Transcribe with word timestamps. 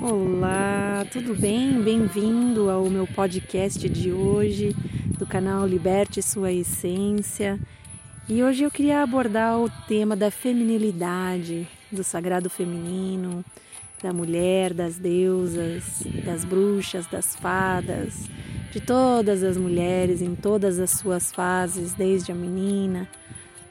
Olá, 0.00 1.04
tudo 1.10 1.34
bem? 1.34 1.82
Bem-vindo 1.82 2.70
ao 2.70 2.88
meu 2.88 3.04
podcast 3.04 3.88
de 3.88 4.12
hoje 4.12 4.72
do 5.18 5.26
canal 5.26 5.66
Liberte 5.66 6.22
Sua 6.22 6.52
Essência. 6.52 7.58
E 8.28 8.44
hoje 8.44 8.62
eu 8.62 8.70
queria 8.70 9.02
abordar 9.02 9.58
o 9.58 9.68
tema 9.88 10.14
da 10.14 10.30
feminilidade, 10.30 11.66
do 11.90 12.04
sagrado 12.04 12.48
feminino, 12.48 13.44
da 14.02 14.12
mulher, 14.12 14.72
das 14.72 14.96
deusas, 14.96 16.02
das 16.24 16.44
bruxas, 16.44 17.06
das 17.06 17.36
fadas, 17.36 18.28
de 18.72 18.80
todas 18.80 19.42
as 19.42 19.56
mulheres 19.56 20.22
em 20.22 20.34
todas 20.34 20.78
as 20.78 20.90
suas 20.90 21.32
fases, 21.32 21.92
desde 21.92 22.32
a 22.32 22.34
menina, 22.34 23.08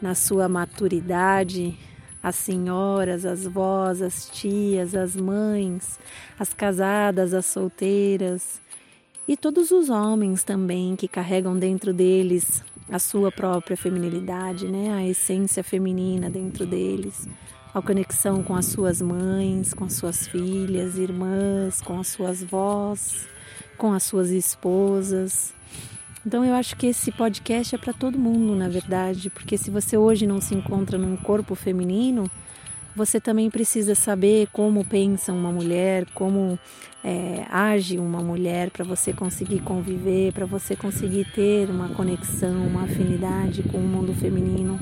na 0.01 0.13
sua 0.13 0.47
maturidade, 0.47 1.77
as 2.21 2.35
senhoras, 2.35 3.25
as 3.25 3.45
vós, 3.45 4.01
as 4.01 4.29
tias, 4.29 4.93
as 4.93 5.15
mães, 5.15 5.99
as 6.37 6.53
casadas, 6.53 7.33
as 7.33 7.45
solteiras 7.45 8.61
e 9.27 9.37
todos 9.37 9.71
os 9.71 9.89
homens 9.89 10.43
também 10.43 10.95
que 10.95 11.07
carregam 11.07 11.57
dentro 11.57 11.93
deles 11.93 12.63
a 12.91 12.97
sua 12.97 13.31
própria 13.31 13.77
feminilidade, 13.77 14.67
né? 14.67 14.91
A 14.91 15.07
essência 15.07 15.63
feminina 15.63 16.29
dentro 16.29 16.65
deles 16.65 17.27
a 17.73 17.81
conexão 17.81 18.41
com 18.41 18.55
as 18.55 18.65
suas 18.65 19.01
mães, 19.01 19.73
com 19.73 19.85
as 19.85 19.93
suas 19.93 20.27
filhas, 20.27 20.97
irmãs, 20.97 21.81
com 21.81 21.99
as 21.99 22.07
suas 22.07 22.43
vós, 22.43 23.27
com 23.77 23.93
as 23.93 24.03
suas 24.03 24.29
esposas. 24.29 25.53
Então 26.25 26.43
eu 26.43 26.53
acho 26.53 26.75
que 26.75 26.87
esse 26.87 27.11
podcast 27.11 27.75
é 27.75 27.77
para 27.77 27.93
todo 27.93 28.19
mundo, 28.19 28.55
na 28.55 28.67
verdade, 28.67 29.29
porque 29.29 29.57
se 29.57 29.71
você 29.71 29.97
hoje 29.97 30.27
não 30.27 30.41
se 30.41 30.53
encontra 30.53 30.97
num 30.97 31.15
corpo 31.15 31.55
feminino, 31.55 32.29
você 32.95 33.19
também 33.19 33.49
precisa 33.49 33.95
saber 33.95 34.47
como 34.51 34.83
pensa 34.83 35.31
uma 35.31 35.51
mulher, 35.51 36.05
como 36.13 36.59
é, 37.03 37.45
age 37.49 37.97
uma 37.97 38.21
mulher 38.21 38.69
para 38.71 38.83
você 38.83 39.13
conseguir 39.13 39.59
conviver, 39.61 40.33
para 40.33 40.45
você 40.45 40.75
conseguir 40.75 41.25
ter 41.33 41.69
uma 41.69 41.87
conexão, 41.89 42.67
uma 42.67 42.83
afinidade 42.83 43.63
com 43.63 43.77
o 43.77 43.87
mundo 43.87 44.13
feminino. 44.13 44.79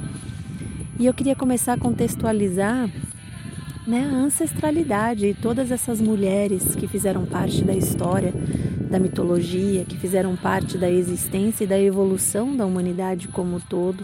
E 1.00 1.06
eu 1.06 1.14
queria 1.14 1.36
começar 1.36 1.74
a 1.74 1.78
contextualizar 1.78 2.90
né, 3.86 4.10
a 4.12 4.16
ancestralidade 4.16 5.28
e 5.28 5.34
todas 5.36 5.70
essas 5.70 6.02
mulheres 6.02 6.74
que 6.74 6.88
fizeram 6.88 7.24
parte 7.24 7.64
da 7.64 7.76
história, 7.76 8.34
da 8.90 8.98
mitologia, 8.98 9.86
que 9.86 9.96
fizeram 9.96 10.36
parte 10.36 10.76
da 10.76 10.90
existência 10.90 11.66
e 11.66 11.68
da 11.68 11.80
evolução 11.80 12.56
da 12.56 12.66
humanidade 12.66 13.28
como 13.28 13.58
um 13.58 13.60
todo, 13.60 14.04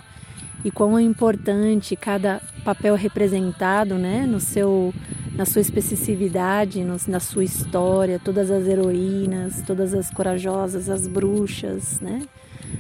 e 0.64 0.70
quão 0.70 0.96
é 0.96 1.02
importante 1.02 1.96
cada 1.96 2.40
papel 2.64 2.94
representado 2.94 3.96
né, 3.96 4.28
no 4.28 4.40
seu, 4.40 4.94
na 5.36 5.46
sua 5.46 5.62
especificidade, 5.62 6.84
no, 6.84 6.96
na 7.08 7.20
sua 7.20 7.44
história, 7.44 8.22
todas 8.24 8.52
as 8.52 8.68
heroínas, 8.68 9.64
todas 9.66 9.96
as 9.96 10.12
corajosas, 10.12 10.88
as 10.90 11.08
bruxas, 11.08 12.00
né, 12.00 12.22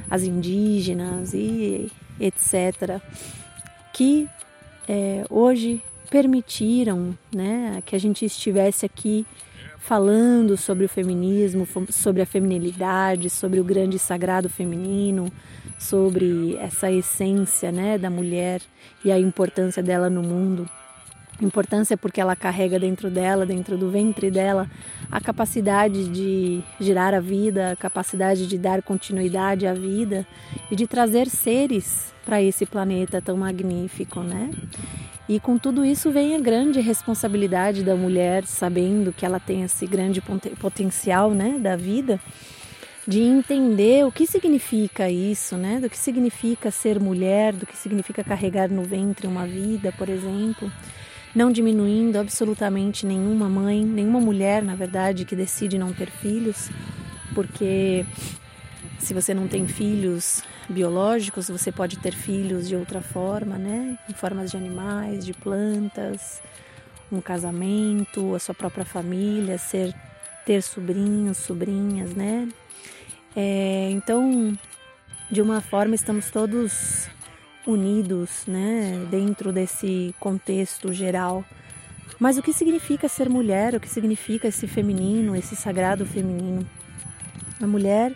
as 0.07 0.21
indígenas 0.21 1.33
e 1.33 1.91
etc 2.19 3.01
que 3.93 4.27
é, 4.89 5.23
hoje 5.29 5.81
permitiram 6.09 7.17
né, 7.33 7.81
que 7.85 7.95
a 7.95 7.99
gente 7.99 8.25
estivesse 8.25 8.85
aqui 8.85 9.25
falando 9.79 10.55
sobre 10.55 10.85
o 10.85 10.89
feminismo, 10.89 11.67
sobre 11.89 12.21
a 12.21 12.25
feminilidade, 12.25 13.29
sobre 13.29 13.59
o 13.59 13.63
grande 13.63 13.99
sagrado 13.99 14.49
feminino, 14.49 15.31
sobre 15.77 16.55
essa 16.57 16.91
essência 16.91 17.71
né, 17.71 17.97
da 17.97 18.09
mulher 18.09 18.61
e 19.03 19.11
a 19.11 19.19
importância 19.19 19.83
dela 19.83 20.09
no 20.09 20.23
mundo. 20.23 20.69
Importância 21.41 21.97
porque 21.97 22.21
ela 22.21 22.35
carrega 22.35 22.79
dentro 22.79 23.09
dela, 23.09 23.45
dentro 23.45 23.77
do 23.77 23.89
ventre 23.89 24.29
dela, 24.29 24.69
a 25.11 25.19
capacidade 25.19 26.07
de 26.07 26.63
girar 26.79 27.13
a 27.13 27.19
vida, 27.19 27.71
a 27.71 27.75
capacidade 27.75 28.47
de 28.47 28.57
dar 28.57 28.83
continuidade 28.83 29.65
à 29.65 29.73
vida 29.73 30.27
e 30.69 30.75
de 30.75 30.85
trazer 30.85 31.27
seres 31.27 32.13
para 32.23 32.41
esse 32.41 32.65
planeta 32.65 33.21
tão 33.21 33.35
magnífico, 33.35 34.21
né? 34.21 34.51
E 35.27 35.39
com 35.39 35.57
tudo 35.57 35.83
isso 35.83 36.11
vem 36.11 36.35
a 36.35 36.39
grande 36.39 36.79
responsabilidade 36.79 37.83
da 37.83 37.95
mulher, 37.95 38.45
sabendo 38.45 39.11
que 39.11 39.25
ela 39.25 39.39
tem 39.39 39.63
esse 39.63 39.87
grande 39.87 40.21
potencial, 40.59 41.31
né, 41.31 41.57
da 41.59 41.75
vida, 41.75 42.19
de 43.07 43.21
entender 43.21 44.05
o 44.05 44.11
que 44.11 44.27
significa 44.27 45.09
isso, 45.09 45.57
né? 45.57 45.79
Do 45.79 45.89
que 45.89 45.97
significa 45.97 46.69
ser 46.69 46.99
mulher, 46.99 47.53
do 47.53 47.65
que 47.65 47.75
significa 47.75 48.23
carregar 48.23 48.69
no 48.69 48.83
ventre 48.83 49.25
uma 49.25 49.47
vida, 49.47 49.91
por 49.97 50.07
exemplo 50.07 50.71
não 51.35 51.51
diminuindo 51.51 52.17
absolutamente 52.17 53.05
nenhuma 53.05 53.49
mãe, 53.49 53.83
nenhuma 53.83 54.19
mulher, 54.19 54.63
na 54.63 54.75
verdade, 54.75 55.25
que 55.25 55.35
decide 55.35 55.77
não 55.77 55.91
ter 55.91 56.09
filhos, 56.09 56.69
porque 57.33 58.05
se 58.99 59.13
você 59.13 59.33
não 59.33 59.47
tem 59.47 59.67
filhos 59.67 60.43
biológicos, 60.69 61.49
você 61.49 61.71
pode 61.71 61.97
ter 61.97 62.13
filhos 62.13 62.67
de 62.67 62.75
outra 62.75 63.01
forma, 63.01 63.57
né? 63.57 63.97
Em 64.09 64.13
formas 64.13 64.51
de 64.51 64.57
animais, 64.57 65.25
de 65.25 65.33
plantas, 65.33 66.41
um 67.11 67.19
casamento, 67.19 68.33
a 68.35 68.39
sua 68.39 68.55
própria 68.55 68.85
família, 68.85 69.57
ser 69.57 69.93
ter 70.45 70.61
sobrinhos, 70.61 71.37
sobrinhas, 71.37 72.13
né? 72.13 72.47
É, 73.35 73.89
então, 73.91 74.57
de 75.29 75.41
uma 75.41 75.61
forma, 75.61 75.95
estamos 75.95 76.29
todos 76.29 77.09
unidos, 77.65 78.43
né, 78.47 79.05
dentro 79.09 79.51
desse 79.51 80.13
contexto 80.19 80.91
geral. 80.91 81.43
Mas 82.19 82.37
o 82.37 82.41
que 82.41 82.53
significa 82.53 83.07
ser 83.07 83.29
mulher? 83.29 83.75
O 83.75 83.79
que 83.79 83.89
significa 83.89 84.47
esse 84.47 84.67
feminino, 84.67 85.35
esse 85.35 85.55
sagrado 85.55 86.05
feminino? 86.05 86.65
A 87.61 87.67
mulher, 87.67 88.13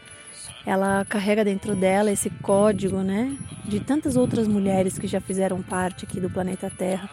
ela 0.66 1.06
carrega 1.06 1.44
dentro 1.44 1.75
dela 1.75 2.12
esse 2.12 2.30
código, 2.30 3.02
né, 3.02 3.36
de 3.66 3.80
tantas 3.80 4.16
outras 4.16 4.47
mulheres 4.47 4.97
que 4.97 5.07
já 5.07 5.22
fizeram 5.22 5.62
parte 5.62 6.06
aqui 6.06 6.19
do 6.19 6.30
planeta 6.30 6.69
Terra, 6.69 7.09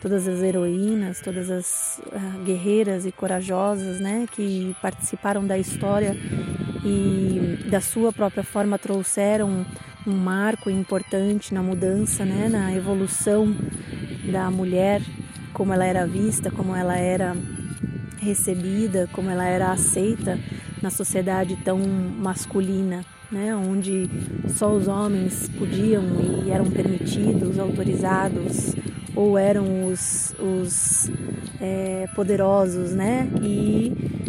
todas 0.00 0.26
as 0.26 0.40
heroínas, 0.40 1.20
todas 1.20 1.50
as 1.50 2.00
uh, 2.06 2.44
guerreiras 2.44 3.06
e 3.06 3.12
corajosas, 3.12 4.00
né, 4.00 4.26
que 4.32 4.74
participaram 4.80 5.46
da 5.46 5.58
história 5.58 6.16
e 6.84 7.68
da 7.70 7.80
sua 7.80 8.12
própria 8.12 8.42
forma 8.42 8.78
trouxeram 8.78 9.64
um 10.06 10.16
marco 10.16 10.68
importante 10.68 11.54
na 11.54 11.62
mudança, 11.62 12.24
né, 12.24 12.48
na 12.48 12.74
evolução 12.74 13.54
da 14.30 14.50
mulher, 14.50 15.02
como 15.52 15.72
ela 15.72 15.84
era 15.84 16.06
vista, 16.06 16.50
como 16.50 16.74
ela 16.74 16.96
era 16.96 17.36
recebida, 18.20 19.08
como 19.12 19.30
ela 19.30 19.44
era 19.44 19.70
aceita 19.70 20.38
na 20.80 20.90
sociedade 20.90 21.56
tão 21.64 21.78
masculina, 21.78 23.04
né, 23.30 23.54
onde 23.54 24.10
só 24.48 24.72
os 24.72 24.88
homens 24.88 25.48
podiam 25.58 26.02
e 26.44 26.50
eram 26.50 26.68
permitidos, 26.70 27.58
autorizados, 27.58 28.74
ou 29.14 29.38
eram 29.38 29.86
os, 29.86 30.34
os 30.38 31.10
é, 31.60 32.08
poderosos, 32.14 32.92
né, 32.92 33.28
e 33.40 34.21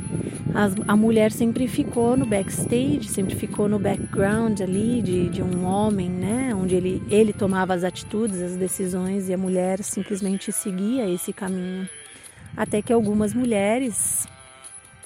a, 0.54 0.94
a 0.94 0.96
mulher 0.96 1.32
sempre 1.32 1.68
ficou 1.68 2.16
no 2.16 2.26
backstage, 2.26 3.08
sempre 3.08 3.36
ficou 3.36 3.68
no 3.68 3.80
background 3.80 4.62
ali 4.62 5.02
de, 5.02 5.30
de 5.30 5.42
um 5.42 5.66
homem, 5.66 6.10
né? 6.10 6.54
Onde 6.54 6.76
ele, 6.76 7.02
ele 7.10 7.34
tomava 7.34 7.74
as 7.74 7.84
atitudes, 7.84 8.42
as 8.42 8.56
decisões 8.56 9.30
e 9.30 9.34
a 9.34 9.38
mulher 9.38 9.84
simplesmente 9.84 10.52
seguia 10.52 11.10
esse 11.10 11.34
caminho. 11.34 11.90
Até 12.56 12.84
que 12.84 12.94
algumas 12.94 13.34
mulheres, 13.34 14.28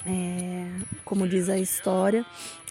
é, 0.06 0.66
como 1.02 1.26
diz 1.26 1.48
a 1.48 1.58
história, 1.58 2.26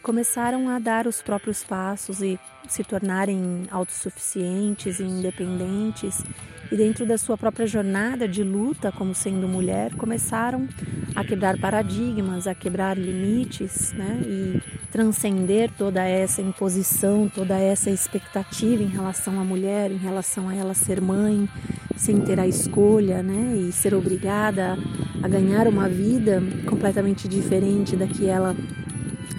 começaram 0.07 0.69
a 0.69 0.79
dar 0.79 1.05
os 1.05 1.21
próprios 1.21 1.65
passos 1.65 2.21
e 2.21 2.39
se 2.65 2.81
tornarem 2.81 3.63
autossuficientes 3.69 5.01
e 5.01 5.03
independentes 5.03 6.23
e 6.71 6.77
dentro 6.77 7.05
da 7.05 7.17
sua 7.17 7.37
própria 7.37 7.67
jornada 7.67 8.25
de 8.25 8.41
luta 8.41 8.89
como 8.89 9.13
sendo 9.13 9.49
mulher, 9.49 9.93
começaram 9.95 10.65
a 11.13 11.25
quebrar 11.25 11.57
paradigmas, 11.59 12.47
a 12.47 12.55
quebrar 12.55 12.97
limites, 12.97 13.91
né? 13.91 14.21
E 14.25 14.61
transcender 14.89 15.69
toda 15.77 16.01
essa 16.01 16.41
imposição, 16.41 17.27
toda 17.27 17.57
essa 17.57 17.89
expectativa 17.89 18.81
em 18.81 18.87
relação 18.87 19.37
à 19.37 19.43
mulher, 19.43 19.91
em 19.91 19.97
relação 19.97 20.47
a 20.47 20.55
ela 20.55 20.73
ser 20.73 21.01
mãe, 21.01 21.49
sem 21.97 22.21
ter 22.21 22.39
a 22.39 22.47
escolha, 22.47 23.21
né? 23.21 23.57
E 23.57 23.73
ser 23.73 23.93
obrigada 23.93 24.77
a 25.21 25.27
ganhar 25.27 25.67
uma 25.67 25.89
vida 25.89 26.41
completamente 26.65 27.27
diferente 27.27 27.97
da 27.97 28.07
que 28.07 28.25
ela 28.25 28.55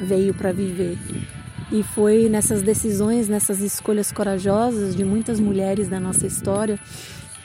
veio 0.00 0.35
para 0.35 0.53
viver. 0.53 0.97
E 1.71 1.83
foi 1.83 2.29
nessas 2.29 2.62
decisões, 2.62 3.29
nessas 3.29 3.61
escolhas 3.61 4.11
corajosas 4.11 4.97
de 4.97 5.05
muitas 5.05 5.39
mulheres 5.39 5.89
da 5.89 6.00
nossa 6.00 6.27
história 6.27 6.79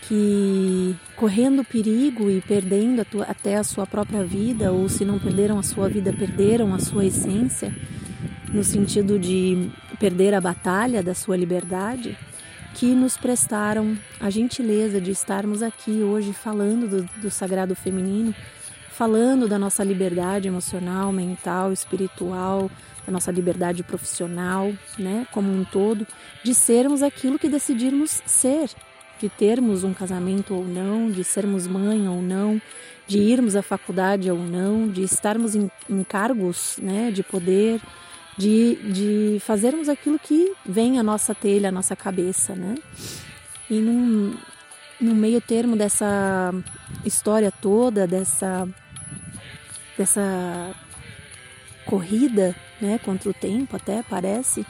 que 0.08 0.96
correndo 1.16 1.64
perigo 1.64 2.30
e 2.30 2.42
perdendo 2.42 3.02
a 3.02 3.06
tua, 3.06 3.24
até 3.26 3.56
a 3.56 3.64
sua 3.64 3.88
própria 3.88 4.24
vida, 4.24 4.72
ou 4.72 4.90
se 4.90 5.06
não 5.06 5.18
perderam 5.18 5.58
a 5.58 5.64
sua 5.64 5.88
vida, 5.88 6.12
perderam 6.12 6.74
a 6.74 6.80
sua 6.80 7.06
essência, 7.06 7.74
no 8.54 8.64
sentido 8.64 9.18
de 9.18 9.72
perder 10.00 10.34
a 10.34 10.42
batalha 10.42 11.02
da 11.02 11.14
sua 11.14 11.38
liberdade, 11.38 12.18
que 12.76 12.88
nos 12.94 13.18
prestaram 13.18 13.98
a 14.20 14.30
gentileza 14.30 15.00
de 15.00 15.12
estarmos 15.12 15.62
aqui 15.62 16.02
hoje 16.02 16.34
falando 16.34 16.88
do, 16.88 17.22
do 17.22 17.32
sagrado 17.32 17.76
feminino, 17.76 18.36
falando 18.94 19.48
da 19.48 19.58
nossa 19.58 19.84
liberdade 19.84 20.48
emocional, 20.48 21.12
mental, 21.12 21.74
espiritual, 21.74 22.70
da 23.06 23.12
nossa 23.12 23.32
liberdade 23.32 23.84
profissional, 23.84 24.72
né, 24.98 25.28
como 25.32 25.52
um 25.52 25.66
todo, 25.66 26.08
de 26.44 26.54
sermos 26.54 27.02
aquilo 27.02 27.40
que 27.40 27.50
decidimos 27.50 28.22
ser, 28.26 28.70
de 29.20 29.30
termos 29.30 29.84
um 29.84 29.94
casamento 29.94 30.54
ou 30.54 30.64
não, 30.64 31.10
de 31.10 31.24
sermos 31.24 31.68
mãe 31.68 32.08
ou 32.08 32.22
não, 32.22 32.62
de 33.08 33.18
irmos 33.18 33.56
à 33.56 33.62
faculdade 33.62 34.30
ou 34.30 34.38
não, 34.38 34.88
de 34.88 35.04
estarmos 35.04 35.56
em, 35.56 35.70
em 35.90 36.04
cargos, 36.04 36.78
né, 36.82 37.12
de 37.12 37.24
poder, 37.24 37.82
de, 38.38 38.76
de 38.76 39.40
fazermos 39.42 39.90
aquilo 39.90 40.20
que 40.20 40.54
vem 40.66 41.00
à 41.00 41.04
nossa 41.04 41.34
telha, 41.36 41.70
à 41.70 41.72
nossa 41.72 41.96
cabeça, 41.96 42.56
né? 42.56 42.76
E 43.70 43.76
num, 43.76 44.36
no 45.00 45.14
meio 45.14 45.40
termo 45.40 45.76
dessa 45.76 46.52
história 47.06 47.52
toda, 47.52 48.08
dessa, 48.08 48.68
dessa 49.98 50.74
corrida 51.86 52.56
né, 52.82 53.00
contra 53.04 53.30
o 53.30 53.34
tempo, 53.34 53.76
até 53.76 54.04
parece, 54.04 54.66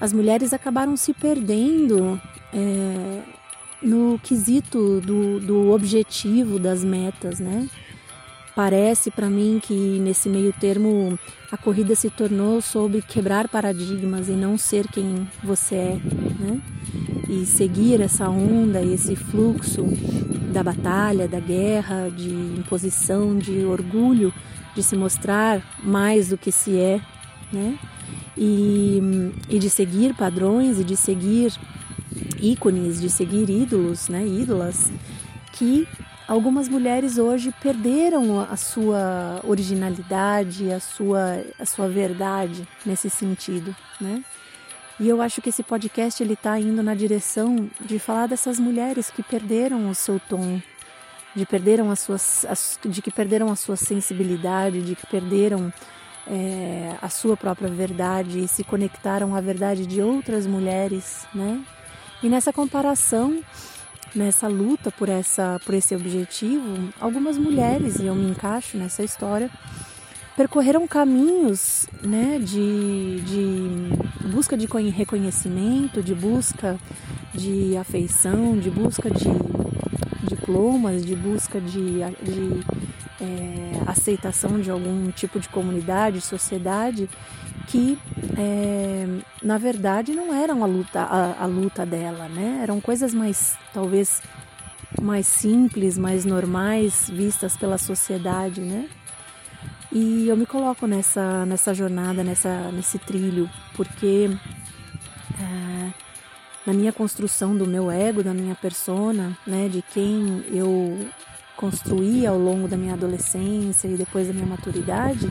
as 0.00 0.12
mulheres 0.12 0.52
acabaram 0.52 0.96
se 0.96 1.12
perdendo 1.12 2.20
é, 2.52 3.22
no 3.82 4.18
quesito 4.22 5.00
do, 5.00 5.40
do 5.40 5.70
objetivo 5.72 6.58
das 6.58 6.84
metas, 6.84 7.40
né? 7.40 7.68
Parece 8.54 9.10
para 9.10 9.30
mim 9.30 9.60
que 9.62 9.72
nesse 9.72 10.28
meio 10.28 10.52
termo 10.52 11.16
a 11.50 11.56
corrida 11.56 11.94
se 11.94 12.10
tornou 12.10 12.60
sobre 12.60 13.00
quebrar 13.02 13.46
paradigmas 13.48 14.28
e 14.28 14.32
não 14.32 14.58
ser 14.58 14.88
quem 14.88 15.28
você 15.44 15.76
é, 15.76 16.00
né? 16.40 16.60
E 17.28 17.46
seguir 17.46 18.00
essa 18.00 18.28
onda 18.28 18.80
e 18.80 18.94
esse 18.94 19.14
fluxo 19.14 19.86
da 20.52 20.62
batalha, 20.62 21.28
da 21.28 21.40
guerra, 21.40 22.10
de 22.10 22.30
imposição, 22.30 23.38
de 23.38 23.64
orgulho, 23.64 24.32
de 24.74 24.82
se 24.82 24.96
mostrar 24.96 25.62
mais 25.82 26.28
do 26.28 26.38
que 26.38 26.50
se 26.52 26.78
é, 26.78 27.00
né? 27.52 27.78
E, 28.36 29.00
e 29.48 29.58
de 29.58 29.68
seguir 29.68 30.14
padrões 30.14 30.78
e 30.78 30.84
de 30.84 30.96
seguir 30.96 31.52
ícones, 32.40 33.00
de 33.00 33.10
seguir 33.10 33.50
ídolos, 33.50 34.08
né? 34.08 34.26
Ídolas 34.26 34.92
que 35.52 35.86
algumas 36.26 36.68
mulheres 36.68 37.18
hoje 37.18 37.52
perderam 37.60 38.40
a 38.40 38.56
sua 38.56 39.40
originalidade, 39.42 40.70
a 40.70 40.78
sua, 40.78 41.42
a 41.58 41.66
sua 41.66 41.88
verdade 41.88 42.68
nesse 42.86 43.10
sentido, 43.10 43.74
né? 44.00 44.22
E 45.00 45.08
eu 45.08 45.22
acho 45.22 45.40
que 45.40 45.50
esse 45.50 45.62
podcast 45.62 46.22
ele 46.22 46.32
está 46.32 46.58
indo 46.58 46.82
na 46.82 46.94
direção 46.94 47.70
de 47.80 47.98
falar 47.98 48.26
dessas 48.26 48.58
mulheres 48.58 49.10
que 49.10 49.22
perderam 49.22 49.88
o 49.88 49.94
seu 49.94 50.18
tom, 50.18 50.60
de 51.36 51.46
perderam 51.46 51.90
as 51.90 52.00
suas, 52.00 52.44
as, 52.46 52.78
de 52.84 53.00
que 53.00 53.10
perderam 53.10 53.50
a 53.50 53.56
sua 53.56 53.76
sensibilidade, 53.76 54.82
de 54.82 54.96
que 54.96 55.06
perderam 55.06 55.72
é, 56.26 56.96
a 57.00 57.08
sua 57.08 57.36
própria 57.36 57.68
verdade 57.68 58.40
e 58.40 58.48
se 58.48 58.64
conectaram 58.64 59.36
à 59.36 59.40
verdade 59.40 59.86
de 59.86 60.02
outras 60.02 60.46
mulheres, 60.46 61.26
né? 61.32 61.62
E 62.22 62.28
nessa 62.28 62.52
comparação 62.52 63.40
nessa 64.14 64.48
luta 64.48 64.90
por 64.90 65.08
essa 65.08 65.60
por 65.64 65.74
esse 65.74 65.94
objetivo, 65.94 66.92
algumas 67.00 67.36
mulheres, 67.36 67.98
e 67.98 68.06
eu 68.06 68.14
me 68.14 68.30
encaixo 68.30 68.76
nessa 68.76 69.02
história, 69.02 69.50
percorreram 70.38 70.86
caminhos 70.86 71.88
né, 72.00 72.38
de, 72.38 73.20
de 73.22 74.28
busca 74.28 74.56
de 74.56 74.68
reconhecimento, 74.88 76.00
de 76.00 76.14
busca 76.14 76.78
de 77.34 77.76
afeição, 77.76 78.56
de 78.56 78.70
busca 78.70 79.10
de 79.10 79.26
diplomas, 80.22 81.04
de 81.04 81.16
busca 81.16 81.60
de, 81.60 81.98
de 82.22 82.64
é, 83.20 83.82
aceitação 83.84 84.60
de 84.60 84.70
algum 84.70 85.10
tipo 85.10 85.40
de 85.40 85.48
comunidade, 85.48 86.20
sociedade, 86.20 87.10
que 87.66 87.98
é, 88.38 89.08
na 89.42 89.58
verdade 89.58 90.14
não 90.14 90.32
eram 90.32 90.62
a 90.62 90.68
luta, 90.68 91.00
a, 91.00 91.42
a, 91.42 91.46
luta 91.46 91.84
dela, 91.84 92.28
né? 92.28 92.60
Eram 92.62 92.80
coisas 92.80 93.12
mais, 93.12 93.56
talvez, 93.74 94.22
mais 95.02 95.26
simples, 95.26 95.98
mais 95.98 96.24
normais, 96.24 97.10
vistas 97.12 97.56
pela 97.56 97.76
sociedade, 97.76 98.60
né? 98.60 98.88
E 99.90 100.28
eu 100.28 100.36
me 100.36 100.44
coloco 100.44 100.86
nessa, 100.86 101.46
nessa 101.46 101.72
jornada, 101.72 102.22
nessa, 102.22 102.70
nesse 102.72 102.98
trilho, 102.98 103.48
porque 103.74 104.30
é, 105.40 105.90
na 106.66 106.74
minha 106.74 106.92
construção 106.92 107.56
do 107.56 107.66
meu 107.66 107.90
ego, 107.90 108.22
da 108.22 108.34
minha 108.34 108.54
persona, 108.54 109.36
né, 109.46 109.68
de 109.68 109.82
quem 109.82 110.44
eu 110.50 111.08
construí 111.56 112.26
ao 112.26 112.38
longo 112.38 112.68
da 112.68 112.76
minha 112.76 112.94
adolescência 112.94 113.88
e 113.88 113.96
depois 113.96 114.28
da 114.28 114.34
minha 114.34 114.46
maturidade, 114.46 115.30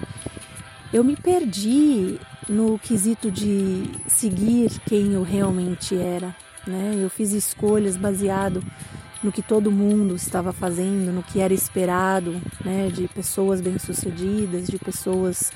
eu 0.92 1.04
me 1.04 1.16
perdi 1.16 2.20
no 2.50 2.80
quesito 2.80 3.30
de 3.30 3.84
seguir 4.08 4.72
quem 4.86 5.14
eu 5.14 5.22
realmente 5.22 5.96
era, 5.96 6.36
né? 6.66 6.98
Eu 6.98 7.10
fiz 7.10 7.32
escolhas 7.32 7.96
baseado 7.96 8.64
no 9.24 9.32
que 9.32 9.42
todo 9.42 9.72
mundo 9.72 10.16
estava 10.16 10.54
fazendo, 10.54 11.12
no 11.12 11.24
que 11.24 11.40
era 11.40 11.54
esperado, 11.54 12.40
né? 12.64 12.90
De 12.90 13.08
pessoas 13.08 13.62
bem-sucedidas, 13.62 14.68
de 14.68 14.78
pessoas 14.78 15.52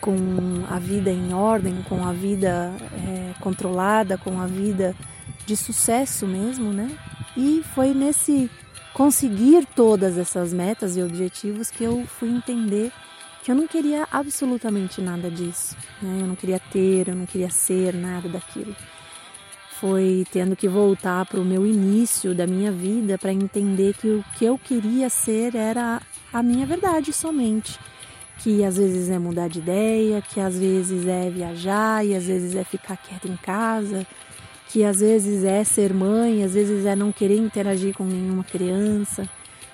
com 0.00 0.24
a 0.68 0.78
vida 0.78 1.10
em 1.10 1.32
ordem, 1.32 1.82
com 1.88 2.06
a 2.06 2.12
vida 2.12 2.72
é, 2.92 3.34
controlada, 3.40 4.18
com 4.18 4.40
a 4.40 4.46
vida 4.46 4.94
de 5.46 5.56
sucesso 5.56 6.26
mesmo, 6.26 6.72
né? 6.72 6.90
E 7.36 7.62
foi 7.74 7.94
nesse 7.94 8.50
conseguir 8.92 9.66
todas 9.74 10.16
essas 10.16 10.52
metas 10.52 10.96
e 10.96 11.02
objetivos 11.02 11.70
que 11.70 11.82
eu 11.82 12.06
fui 12.06 12.28
entender 12.28 12.92
que 13.42 13.50
eu 13.50 13.54
não 13.54 13.66
queria 13.66 14.08
absolutamente 14.10 15.02
nada 15.02 15.30
disso, 15.30 15.76
né? 16.00 16.18
Eu 16.22 16.26
não 16.26 16.34
queria 16.34 16.58
ter, 16.58 17.08
eu 17.08 17.14
não 17.14 17.26
queria 17.26 17.50
ser 17.50 17.94
nada 17.94 18.28
daquilo. 18.28 18.74
Foi 19.84 20.24
tendo 20.32 20.56
que 20.56 20.66
voltar 20.66 21.26
para 21.26 21.38
o 21.38 21.44
meu 21.44 21.66
início 21.66 22.34
da 22.34 22.46
minha 22.46 22.72
vida 22.72 23.18
para 23.18 23.34
entender 23.34 23.92
que 23.92 24.08
o 24.08 24.24
que 24.34 24.46
eu 24.46 24.56
queria 24.56 25.10
ser 25.10 25.54
era 25.54 26.00
a 26.32 26.42
minha 26.42 26.64
verdade 26.64 27.12
somente. 27.12 27.78
Que 28.38 28.64
às 28.64 28.78
vezes 28.78 29.10
é 29.10 29.18
mudar 29.18 29.46
de 29.46 29.58
ideia, 29.58 30.22
que 30.22 30.40
às 30.40 30.58
vezes 30.58 31.06
é 31.06 31.28
viajar 31.28 32.02
e 32.02 32.14
às 32.14 32.24
vezes 32.24 32.56
é 32.56 32.64
ficar 32.64 32.96
quieto 32.96 33.28
em 33.28 33.36
casa, 33.36 34.06
que 34.70 34.82
às 34.82 35.00
vezes 35.00 35.44
é 35.44 35.62
ser 35.62 35.92
mãe, 35.92 36.42
às 36.42 36.54
vezes 36.54 36.86
é 36.86 36.96
não 36.96 37.12
querer 37.12 37.36
interagir 37.36 37.94
com 37.94 38.04
nenhuma 38.04 38.42
criança 38.42 39.28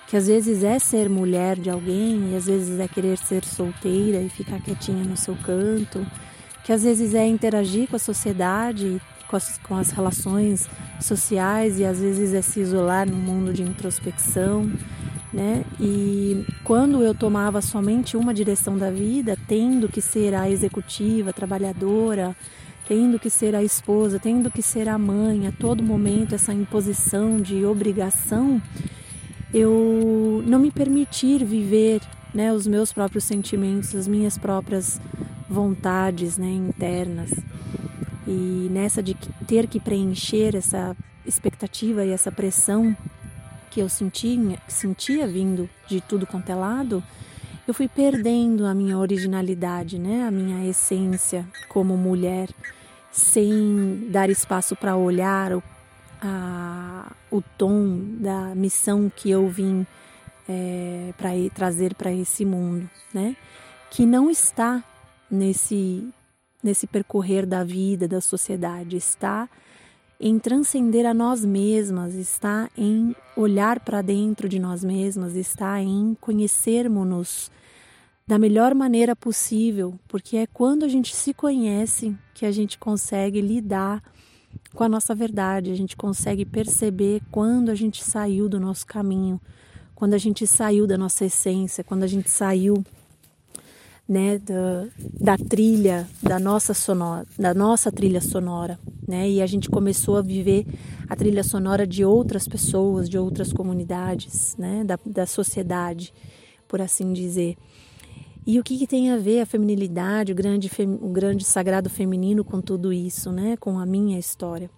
que 0.09 0.17
às 0.17 0.27
vezes 0.27 0.65
é 0.65 0.77
ser 0.81 1.09
mulher 1.09 1.57
de 1.57 1.71
alguém 1.71 2.33
e 2.33 2.37
às 2.37 2.47
vezes 2.47 2.81
é 2.81 2.89
querer 2.89 3.17
ser 3.17 3.45
solteira 3.45 4.21
e 4.21 4.29
ficar 4.29 4.61
quietinha 4.61 5.05
no 5.05 5.17
seu 5.17 5.37
canto, 5.37 6.05
que 6.65 6.73
às 6.73 6.83
vezes 6.83 7.15
é 7.15 7.25
interagir 7.25 7.87
com 7.89 7.95
a 7.95 7.99
sociedade, 8.01 9.01
com 9.31 9.37
as, 9.37 9.59
com 9.59 9.77
as 9.77 9.91
relações 9.93 10.69
sociais 11.01 11.79
e 11.79 11.85
às 11.85 12.01
vezes 12.01 12.35
é 12.35 12.43
se 12.43 12.59
isolar 12.59 13.09
no 13.09 13.17
mundo 13.17 13.53
de 13.53 13.63
introspecção, 13.63 14.69
né? 15.33 15.65
E 15.79 16.45
quando 16.65 17.01
eu 17.01 17.15
tomava 17.15 17.63
somente 17.63 18.17
uma 18.17 18.35
direção 18.35 18.77
da 18.77 18.91
vida, 18.91 19.39
tendo 19.47 19.89
que 19.89 20.01
ser 20.01 20.35
a 20.35 20.51
executiva, 20.51 21.31
a 21.31 21.33
trabalhadora, 21.33 22.35
tendo 22.89 23.21
que 23.21 23.31
ser 23.31 23.55
a 23.55 23.63
esposa, 23.63 24.19
tendo 24.19 24.51
que 24.51 24.63
ser 24.63 24.89
a 24.89 24.99
mãe, 24.99 25.47
a 25.47 25.53
todo 25.53 25.81
momento 25.81 26.35
essa 26.35 26.53
imposição 26.53 27.37
de 27.37 27.65
obrigação, 27.65 28.61
eu 29.55 30.43
não 30.45 30.59
me 30.59 30.73
permitir 30.73 31.45
viver 31.45 32.01
né, 32.35 32.53
os 32.53 32.67
meus 32.67 32.93
próprios 32.93 33.23
sentimentos, 33.23 33.95
as 33.95 34.09
minhas 34.09 34.37
próprias 34.37 35.01
vontades 35.49 36.37
né, 36.37 36.51
internas. 36.51 37.31
E 38.31 38.69
nessa 38.71 39.03
de 39.03 39.15
ter 39.45 39.67
que 39.67 39.81
preencher 39.81 40.55
essa 40.55 40.97
expectativa 41.27 42.05
e 42.05 42.11
essa 42.11 42.31
pressão 42.31 42.97
que 43.73 43.81
eu 43.81 43.89
sentia, 43.89 44.57
sentia 44.69 45.27
vindo 45.27 45.69
de 45.89 46.01
tudo 46.01 46.29
quanto 46.29 46.49
é 46.49 46.55
lado, 46.55 47.03
eu 47.67 47.75
fui 47.75 47.89
perdendo 47.89 48.67
a 48.67 48.73
minha 48.73 48.97
originalidade, 48.97 49.99
né, 49.99 50.25
a 50.27 50.31
minha 50.31 50.65
essência 50.65 51.45
como 51.69 51.97
mulher, 51.97 52.49
sem 53.11 54.07
dar 54.09 54.31
espaço 54.31 54.77
para 54.77 54.95
olhar 54.95 55.61
a, 56.23 57.13
o 57.33 57.43
tom 57.43 57.99
da 58.21 58.55
missão 58.55 59.11
que 59.15 59.29
eu 59.29 59.49
vim 59.49 59.85
é, 60.49 61.13
para 61.17 61.31
trazer 61.53 61.97
para 61.97 62.13
esse 62.13 62.45
mundo, 62.45 62.89
né? 63.13 63.35
Que 63.91 64.07
não 64.07 64.31
está 64.31 64.85
nesse 65.29 66.09
nesse 66.63 66.87
percorrer 66.87 67.47
da 67.47 67.65
vida, 67.65 68.07
da 68.07 68.21
sociedade, 68.21 68.97
está 68.97 69.49
em 70.19 70.39
transcender 70.39 71.07
a 71.07 71.15
nós 71.15 71.45
mesmas, 71.45 72.15
está 72.15 72.69
em 72.77 73.17
olhar 73.35 73.81
para 73.81 74.03
dentro 74.03 74.49
de 74.49 74.59
nós 74.59 74.85
mesmas, 74.85 75.35
está 75.35 75.81
em 75.81 76.15
conhecermos-nos 76.21 77.51
da 78.27 78.39
melhor 78.39 78.75
maneira 78.75 79.17
possível, 79.17 79.99
porque 80.07 80.37
é 80.37 80.47
quando 80.47 80.85
a 80.85 80.89
gente 80.89 81.17
se 81.17 81.33
conhece 81.33 82.15
que 82.35 82.45
a 82.45 82.53
gente 82.53 82.79
consegue 82.79 83.41
lidar 83.41 84.03
com 84.75 84.85
a 84.85 84.89
nossa 84.89 85.15
verdade, 85.15 85.71
a 85.71 85.75
gente 85.75 85.97
consegue 85.97 86.45
perceber 86.45 87.23
quando 87.31 87.71
a 87.71 87.75
gente 87.75 88.05
saiu 88.05 88.49
do 88.49 88.61
nosso 88.61 88.87
caminho, 88.87 89.41
quando 89.95 90.15
a 90.15 90.19
gente 90.19 90.47
saiu 90.47 90.87
da 90.87 90.99
nossa 90.99 91.25
essência, 91.25 91.83
quando 91.83 92.03
a 92.03 92.07
gente 92.07 92.31
saiu 92.31 92.85
né, 94.11 94.41
da, 95.21 95.39
trilha 95.39 96.05
da 96.21 96.37
nossa 96.37 96.75
sonora, 96.75 97.25
da 97.39 97.55
nossa 97.55 97.93
trilha 97.93 98.21
sonora, 98.21 98.77
né? 99.07 99.31
E 99.31 99.41
a 99.41 99.47
gente 99.47 99.71
começou 99.71 100.17
a 100.17 100.21
viver 100.21 100.67
a 101.09 101.15
trilha 101.15 101.45
sonora 101.45 101.87
de 101.87 102.05
outras 102.05 102.49
pessoas, 102.49 103.09
de 103.09 103.17
outras 103.17 103.53
comunidades, 103.53 104.57
né, 104.59 104.83
da, 104.83 104.99
da 105.07 105.27
sociedade, 105.27 106.13
por 106.67 106.81
assim 106.81 107.13
dizer. 107.13 107.57
E 108.45 108.59
o 108.59 108.65
que, 108.65 108.79
que, 108.79 108.87
tem 108.89 109.13
a 109.13 109.17
ver 109.17 109.43
a 109.43 109.47
feminilidade, 109.47 110.33
o 110.33 110.35
grande, 110.35 110.69
o 111.01 111.09
grande 111.11 111.45
sagrado 111.45 111.89
feminino 111.89 112.43
com 112.43 112.61
tudo 112.61 112.93
isso, 112.93 113.31
né? 113.31 113.57
Com 113.57 113.79
a 113.79 113.87
minha 113.87 114.19
história. 114.19 114.69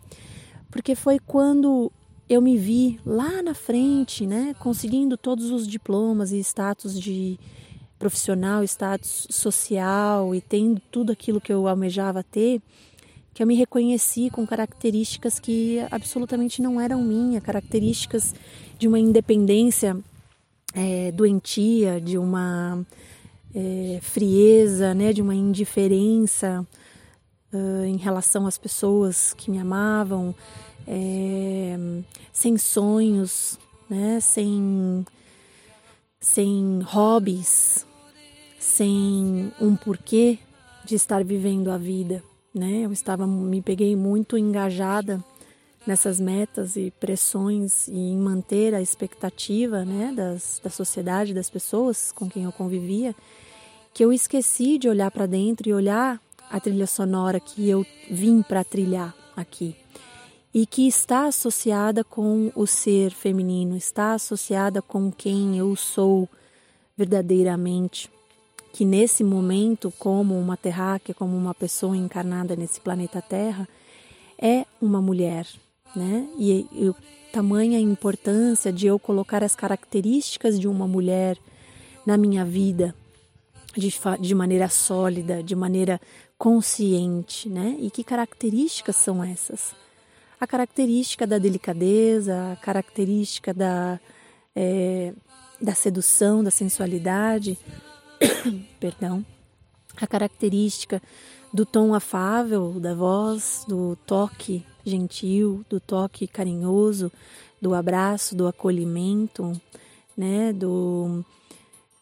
Porque 0.70 0.94
foi 0.94 1.18
quando 1.18 1.90
eu 2.28 2.42
me 2.42 2.58
vi 2.58 3.00
lá 3.06 3.42
na 3.42 3.54
frente, 3.54 4.26
né? 4.26 4.54
Conseguindo 4.58 5.16
todos 5.16 5.50
os 5.50 5.66
diplomas 5.66 6.32
e 6.32 6.38
status 6.40 7.00
de 7.00 7.38
profissional, 8.02 8.64
status 8.64 9.28
social 9.30 10.34
e 10.34 10.40
tendo 10.40 10.82
tudo 10.90 11.12
aquilo 11.12 11.40
que 11.40 11.52
eu 11.52 11.68
almejava 11.68 12.24
ter, 12.24 12.60
que 13.32 13.40
eu 13.40 13.46
me 13.46 13.54
reconheci 13.54 14.28
com 14.28 14.44
características 14.44 15.38
que 15.38 15.78
absolutamente 15.88 16.60
não 16.60 16.80
eram 16.80 17.00
minha, 17.00 17.40
características 17.40 18.34
de 18.76 18.88
uma 18.88 18.98
independência 18.98 19.96
é, 20.74 21.12
doentia, 21.12 22.00
de 22.00 22.18
uma 22.18 22.84
é, 23.54 24.00
frieza, 24.02 24.92
né, 24.94 25.12
de 25.12 25.22
uma 25.22 25.36
indiferença 25.36 26.66
uh, 27.52 27.84
em 27.84 27.98
relação 27.98 28.48
às 28.48 28.58
pessoas 28.58 29.32
que 29.32 29.48
me 29.48 29.60
amavam, 29.60 30.34
é, 30.88 31.78
sem 32.32 32.58
sonhos, 32.58 33.56
né, 33.88 34.18
sem, 34.18 35.06
sem 36.20 36.80
hobbies, 36.82 37.86
sem 38.62 39.52
um 39.60 39.74
porquê 39.74 40.38
de 40.84 40.94
estar 40.94 41.24
vivendo 41.24 41.68
a 41.68 41.76
vida. 41.76 42.22
Né? 42.54 42.82
Eu 42.82 42.92
estava, 42.92 43.26
me 43.26 43.60
peguei 43.60 43.96
muito 43.96 44.38
engajada 44.38 45.22
nessas 45.84 46.20
metas 46.20 46.76
e 46.76 46.92
pressões 46.92 47.88
e 47.88 47.96
em 47.96 48.16
manter 48.16 48.72
a 48.72 48.80
expectativa 48.80 49.84
né, 49.84 50.12
das, 50.14 50.60
da 50.62 50.70
sociedade, 50.70 51.34
das 51.34 51.50
pessoas 51.50 52.12
com 52.12 52.30
quem 52.30 52.44
eu 52.44 52.52
convivia, 52.52 53.16
que 53.92 54.04
eu 54.04 54.12
esqueci 54.12 54.78
de 54.78 54.88
olhar 54.88 55.10
para 55.10 55.26
dentro 55.26 55.68
e 55.68 55.74
olhar 55.74 56.20
a 56.48 56.60
trilha 56.60 56.86
sonora 56.86 57.40
que 57.40 57.68
eu 57.68 57.84
vim 58.08 58.42
para 58.42 58.62
trilhar 58.62 59.12
aqui 59.36 59.74
e 60.54 60.66
que 60.66 60.86
está 60.86 61.26
associada 61.26 62.04
com 62.04 62.52
o 62.54 62.64
ser 62.64 63.10
feminino, 63.10 63.76
está 63.76 64.14
associada 64.14 64.80
com 64.80 65.10
quem 65.10 65.58
eu 65.58 65.74
sou 65.74 66.28
verdadeiramente. 66.96 68.08
Que 68.72 68.84
nesse 68.84 69.22
momento, 69.22 69.92
como 69.98 70.38
uma 70.38 70.56
terráquea, 70.56 71.14
como 71.14 71.36
uma 71.36 71.54
pessoa 71.54 71.96
encarnada 71.96 72.56
nesse 72.56 72.80
planeta 72.80 73.20
Terra, 73.20 73.68
é 74.38 74.64
uma 74.80 75.00
mulher, 75.00 75.46
né? 75.94 76.26
E, 76.38 76.66
e 76.72 76.94
tamanha 77.32 77.78
importância 77.78 78.72
de 78.72 78.86
eu 78.86 78.98
colocar 78.98 79.44
as 79.44 79.54
características 79.54 80.58
de 80.58 80.66
uma 80.66 80.86
mulher 80.86 81.38
na 82.06 82.16
minha 82.16 82.44
vida 82.44 82.94
de, 83.76 83.92
de 84.20 84.34
maneira 84.34 84.68
sólida, 84.68 85.42
de 85.42 85.54
maneira 85.54 86.00
consciente, 86.36 87.48
né? 87.48 87.76
E 87.78 87.90
que 87.90 88.04
características 88.04 88.96
são 88.96 89.22
essas? 89.22 89.74
A 90.40 90.46
característica 90.46 91.26
da 91.26 91.38
delicadeza, 91.38 92.52
a 92.52 92.56
característica 92.56 93.54
da, 93.54 94.00
é, 94.54 95.14
da 95.60 95.74
sedução, 95.74 96.42
da 96.42 96.50
sensualidade, 96.50 97.58
perdão, 98.80 99.24
a 99.96 100.06
característica 100.06 101.02
do 101.52 101.66
tom 101.66 101.94
afável 101.94 102.80
da 102.80 102.94
voz, 102.94 103.64
do 103.68 103.96
toque 104.06 104.64
gentil, 104.84 105.64
do 105.68 105.78
toque 105.78 106.26
carinhoso, 106.26 107.12
do 107.60 107.74
abraço, 107.74 108.34
do 108.34 108.46
acolhimento, 108.46 109.52
né, 110.16 110.52
do 110.52 111.24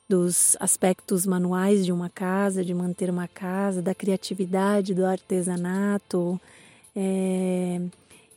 dos 0.08 0.56
aspectos 0.58 1.24
manuais 1.24 1.86
de 1.86 1.92
uma 1.92 2.10
casa, 2.10 2.64
de 2.64 2.74
manter 2.74 3.08
uma 3.08 3.28
casa, 3.28 3.80
da 3.80 3.94
criatividade, 3.94 4.92
do 4.92 5.06
artesanato. 5.06 6.40
É, 6.96 7.80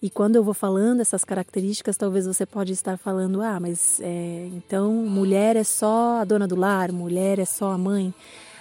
e 0.03 0.09
quando 0.09 0.35
eu 0.35 0.43
vou 0.43 0.53
falando 0.53 0.99
essas 0.99 1.23
características, 1.23 1.95
talvez 1.95 2.27
você 2.27 2.45
pode 2.45 2.73
estar 2.73 2.97
falando, 2.97 3.41
ah, 3.41 3.57
mas 3.57 4.01
é, 4.01 4.49
então 4.53 4.91
mulher 4.91 5.55
é 5.55 5.63
só 5.63 6.17
a 6.19 6.25
dona 6.25 6.45
do 6.45 6.57
lar, 6.57 6.91
mulher 6.91 7.39
é 7.39 7.45
só 7.45 7.71
a 7.71 7.77
mãe. 7.77 8.13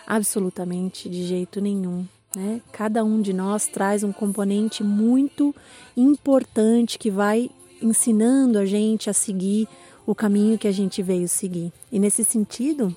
Absolutamente 0.07 1.09
de 1.09 1.27
jeito 1.27 1.61
nenhum. 1.61 2.07
Né? 2.37 2.61
Cada 2.71 3.03
um 3.03 3.21
de 3.21 3.33
nós 3.33 3.67
traz 3.67 4.05
um 4.05 4.13
componente 4.13 4.85
muito 4.85 5.53
importante 5.97 6.97
que 6.97 7.11
vai 7.11 7.51
ensinando 7.83 8.57
a 8.57 8.65
gente 8.65 9.11
a 9.11 9.13
seguir 9.13 9.67
o 10.07 10.15
caminho 10.15 10.57
que 10.57 10.69
a 10.69 10.73
gente 10.73 11.03
veio 11.03 11.29
seguir. 11.29 11.73
E 11.91 11.99
nesse 11.99 12.23
sentido, 12.23 12.95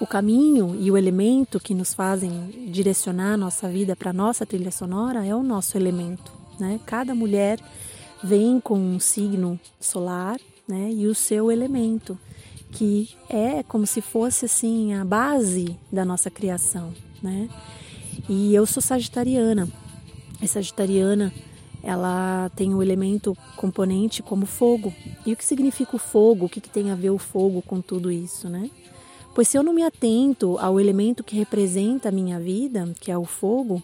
o 0.00 0.08
caminho 0.08 0.76
e 0.80 0.90
o 0.90 0.96
elemento 0.96 1.60
que 1.60 1.72
nos 1.72 1.94
fazem 1.94 2.68
direcionar 2.72 3.34
a 3.34 3.36
nossa 3.36 3.68
vida 3.68 3.94
para 3.94 4.10
a 4.10 4.12
nossa 4.12 4.44
trilha 4.44 4.72
sonora 4.72 5.24
é 5.24 5.32
o 5.32 5.42
nosso 5.44 5.78
elemento. 5.78 6.37
Né? 6.58 6.80
Cada 6.86 7.14
mulher 7.14 7.58
vem 8.22 8.60
com 8.60 8.78
um 8.78 9.00
signo 9.00 9.58
solar 9.80 10.38
né? 10.66 10.90
e 10.92 11.06
o 11.06 11.14
seu 11.14 11.50
elemento, 11.50 12.18
que 12.72 13.10
é 13.28 13.62
como 13.62 13.86
se 13.86 14.00
fosse 14.00 14.44
assim 14.44 14.94
a 14.94 15.04
base 15.04 15.76
da 15.90 16.04
nossa 16.04 16.30
criação. 16.30 16.92
Né? 17.22 17.48
E 18.28 18.54
eu 18.54 18.66
sou 18.66 18.82
sagitariana. 18.82 19.68
E 20.40 20.46
sagitariana 20.46 21.32
ela 21.82 22.50
tem 22.56 22.74
o 22.74 22.82
elemento 22.82 23.36
componente 23.56 24.22
como 24.22 24.46
fogo. 24.46 24.92
E 25.24 25.32
o 25.32 25.36
que 25.36 25.44
significa 25.44 25.96
o 25.96 25.98
fogo? 25.98 26.46
O 26.46 26.48
que, 26.48 26.60
que 26.60 26.68
tem 26.68 26.90
a 26.90 26.94
ver 26.94 27.10
o 27.10 27.18
fogo 27.18 27.62
com 27.62 27.80
tudo 27.80 28.10
isso, 28.10 28.48
né? 28.48 28.70
Pois 29.34 29.48
se 29.48 29.56
eu 29.56 29.62
não 29.62 29.72
me 29.72 29.84
atento 29.84 30.58
ao 30.58 30.80
elemento 30.80 31.22
que 31.22 31.36
representa 31.36 32.08
a 32.08 32.12
minha 32.12 32.40
vida, 32.40 32.92
que 33.00 33.10
é 33.10 33.16
o 33.16 33.24
fogo, 33.24 33.82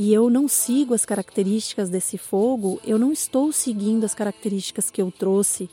e 0.00 0.14
eu 0.14 0.30
não 0.30 0.48
sigo 0.48 0.94
as 0.94 1.04
características 1.04 1.90
desse 1.90 2.16
fogo, 2.16 2.80
eu 2.86 2.98
não 2.98 3.12
estou 3.12 3.52
seguindo 3.52 4.02
as 4.02 4.14
características 4.14 4.90
que 4.90 5.02
eu 5.02 5.10
trouxe 5.10 5.68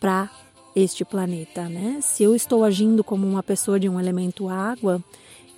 para 0.00 0.30
este 0.74 1.04
planeta, 1.04 1.68
né? 1.68 1.98
Se 2.00 2.22
eu 2.22 2.34
estou 2.34 2.64
agindo 2.64 3.04
como 3.04 3.26
uma 3.26 3.42
pessoa 3.42 3.78
de 3.78 3.86
um 3.86 4.00
elemento 4.00 4.48
água, 4.48 5.04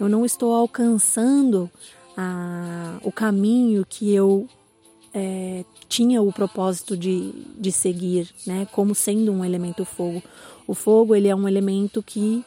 eu 0.00 0.08
não 0.08 0.24
estou 0.24 0.52
alcançando 0.52 1.70
a, 2.16 2.98
o 3.04 3.12
caminho 3.12 3.86
que 3.88 4.12
eu 4.12 4.48
é, 5.14 5.64
tinha 5.88 6.20
o 6.20 6.32
propósito 6.32 6.96
de, 6.96 7.30
de 7.56 7.70
seguir, 7.70 8.34
né, 8.44 8.66
como 8.72 8.96
sendo 8.96 9.30
um 9.30 9.44
elemento 9.44 9.84
fogo. 9.84 10.20
O 10.66 10.74
fogo 10.74 11.14
ele 11.14 11.28
é 11.28 11.36
um 11.36 11.46
elemento 11.46 12.02
que 12.02 12.44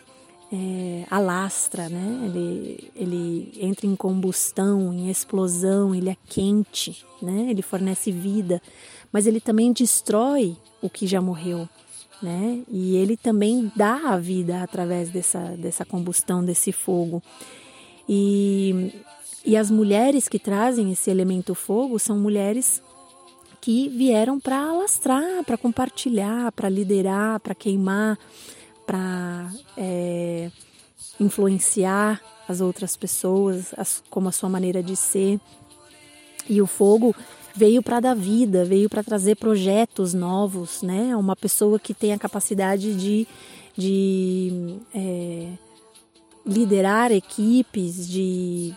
é, 0.51 1.05
alastra, 1.09 1.89
né? 1.89 2.21
Ele, 2.25 2.91
ele 2.95 3.53
entra 3.59 3.87
em 3.87 3.95
combustão, 3.95 4.93
em 4.93 5.09
explosão, 5.09 5.95
ele 5.95 6.09
é 6.09 6.17
quente, 6.27 7.05
né? 7.21 7.47
Ele 7.49 7.61
fornece 7.61 8.11
vida, 8.11 8.61
mas 9.11 9.27
ele 9.27 9.39
também 9.39 9.71
destrói 9.71 10.55
o 10.81 10.89
que 10.89 11.07
já 11.07 11.21
morreu, 11.21 11.67
né? 12.21 12.61
E 12.69 12.95
ele 12.95 13.15
também 13.15 13.71
dá 13.75 14.09
a 14.09 14.17
vida 14.17 14.61
através 14.61 15.09
dessa, 15.09 15.39
dessa 15.57 15.85
combustão, 15.85 16.43
desse 16.43 16.71
fogo. 16.71 17.21
E 18.07 18.91
e 19.43 19.57
as 19.57 19.71
mulheres 19.71 20.27
que 20.27 20.37
trazem 20.37 20.91
esse 20.91 21.09
elemento 21.09 21.55
fogo 21.55 21.97
são 21.97 22.17
mulheres 22.17 22.81
que 23.59 23.89
vieram 23.89 24.39
para 24.39 24.57
alastrar, 24.57 25.43
para 25.43 25.57
compartilhar, 25.57 26.51
para 26.51 26.69
liderar, 26.69 27.39
para 27.39 27.55
queimar, 27.55 28.17
para 28.91 29.49
é, 29.77 30.51
influenciar 31.17 32.19
as 32.45 32.59
outras 32.59 32.97
pessoas, 32.97 33.73
as, 33.77 34.03
como 34.09 34.27
a 34.27 34.33
sua 34.33 34.49
maneira 34.49 34.83
de 34.83 34.97
ser. 34.97 35.39
E 36.49 36.61
o 36.61 36.67
fogo 36.67 37.15
veio 37.55 37.81
para 37.81 38.01
dar 38.01 38.13
vida, 38.13 38.65
veio 38.65 38.89
para 38.89 39.01
trazer 39.01 39.35
projetos 39.37 40.13
novos, 40.13 40.81
né? 40.81 41.15
Uma 41.15 41.37
pessoa 41.37 41.79
que 41.79 41.93
tem 41.93 42.11
a 42.11 42.19
capacidade 42.19 42.93
de, 42.93 43.25
de 43.77 44.75
é, 44.93 45.53
liderar 46.45 47.13
equipes, 47.13 48.09
de 48.09 48.73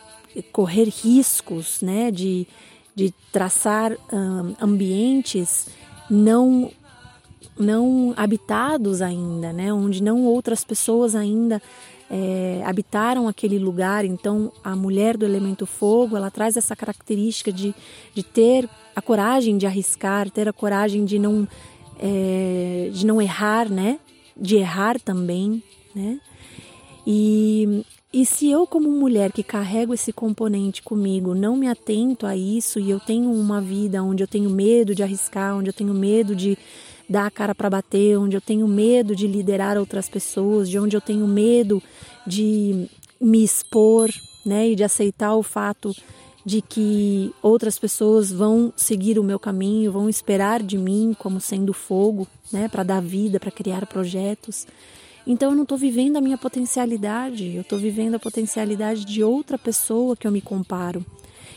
correr 0.53 0.89
riscos, 0.89 1.81
né, 1.81 2.11
de, 2.11 2.47
de 2.95 3.13
traçar 3.33 3.97
um, 4.13 4.55
ambientes 4.61 5.69
não 6.11 6.71
não 7.59 8.13
habitados 8.17 9.01
ainda, 9.01 9.53
né? 9.53 9.73
Onde 9.73 10.03
não 10.03 10.25
outras 10.25 10.65
pessoas 10.65 11.15
ainda 11.15 11.63
é, 12.11 12.63
habitaram 12.65 13.29
aquele 13.29 13.59
lugar. 13.59 14.05
Então, 14.05 14.53
a 14.63 14.75
mulher 14.75 15.17
do 15.17 15.25
elemento 15.25 15.67
fogo, 15.67 16.17
ela 16.17 16.31
traz 16.31 16.57
essa 16.57 16.75
característica 16.75 17.53
de, 17.53 17.75
de 18.15 18.23
ter 18.23 18.69
a 18.95 19.03
coragem 19.03 19.57
de 19.57 19.67
arriscar, 19.67 20.31
ter 20.31 20.49
a 20.49 20.53
coragem 20.53 21.05
de 21.05 21.19
não 21.19 21.49
é, 21.99 22.91
de 22.93 23.07
não 23.07 23.21
errar, 23.21 23.69
né? 23.69 23.99
De 24.37 24.57
errar 24.57 25.01
também, 25.01 25.63
né? 25.95 26.19
E, 27.07 27.85
e 28.13 28.25
se 28.25 28.51
eu, 28.51 28.67
como 28.67 28.91
mulher 28.91 29.33
que 29.33 29.43
carrego 29.43 29.93
esse 29.93 30.13
componente 30.13 30.83
comigo, 30.83 31.35
não 31.35 31.57
me 31.57 31.69
atento 31.69 32.27
a 32.27 32.37
isso 32.37 32.81
e 32.81 32.91
eu 32.91 32.99
tenho 32.99 33.31
uma 33.31 33.61
vida 33.61 34.03
onde 34.03 34.23
eu 34.23 34.27
tenho 34.29 34.49
medo 34.51 34.95
de 34.95 35.03
arriscar, 35.03 35.57
onde 35.57 35.69
eu 35.69 35.75
tenho 35.75 35.93
medo 35.93 36.35
de 36.35 36.57
dar 37.09 37.27
a 37.27 37.31
cara 37.31 37.55
para 37.55 37.71
bater, 37.71 38.19
onde 38.19 38.37
eu 38.37 38.41
tenho 38.41 38.67
medo 38.67 39.15
de 39.15 39.27
liderar 39.27 39.77
outras 39.77 40.09
pessoas, 40.09 40.69
de 40.69 40.79
onde 40.79 40.97
eu 40.97 41.01
tenho 41.01 41.27
medo 41.27 41.83
de 42.27 42.89
me 43.21 43.45
expor, 43.45 44.11
né, 44.45 44.69
e 44.69 44.77
de 44.77 44.85
aceitar 44.85 45.35
o 45.35 45.43
fato 45.43 45.95
de 46.45 46.61
que 46.61 47.33
outras 47.43 47.79
pessoas 47.79 48.31
vão 48.31 48.73
seguir 48.77 49.19
o 49.19 49.25
meu 49.25 49.39
caminho, 49.39 49.91
vão 49.91 50.11
esperar 50.11 50.63
de 50.63 50.77
mim 50.77 51.17
como 51.19 51.41
sendo 51.41 51.73
fogo, 51.73 52.29
né, 52.53 52.69
para 52.69 52.83
dar 52.83 53.01
vida, 53.01 53.41
para 53.41 53.51
criar 53.51 53.87
projetos. 53.87 54.67
Então 55.27 55.51
eu 55.51 55.57
não 55.57 55.63
estou 55.63 55.79
vivendo 55.79 56.19
a 56.19 56.21
minha 56.21 56.37
potencialidade, 56.37 57.55
eu 57.55 57.63
estou 57.63 57.79
vivendo 57.79 58.17
a 58.17 58.19
potencialidade 58.19 59.07
de 59.07 59.25
outra 59.25 59.57
pessoa 59.57 60.15
que 60.15 60.27
eu 60.27 60.31
me 60.31 60.43
comparo. 60.43 61.05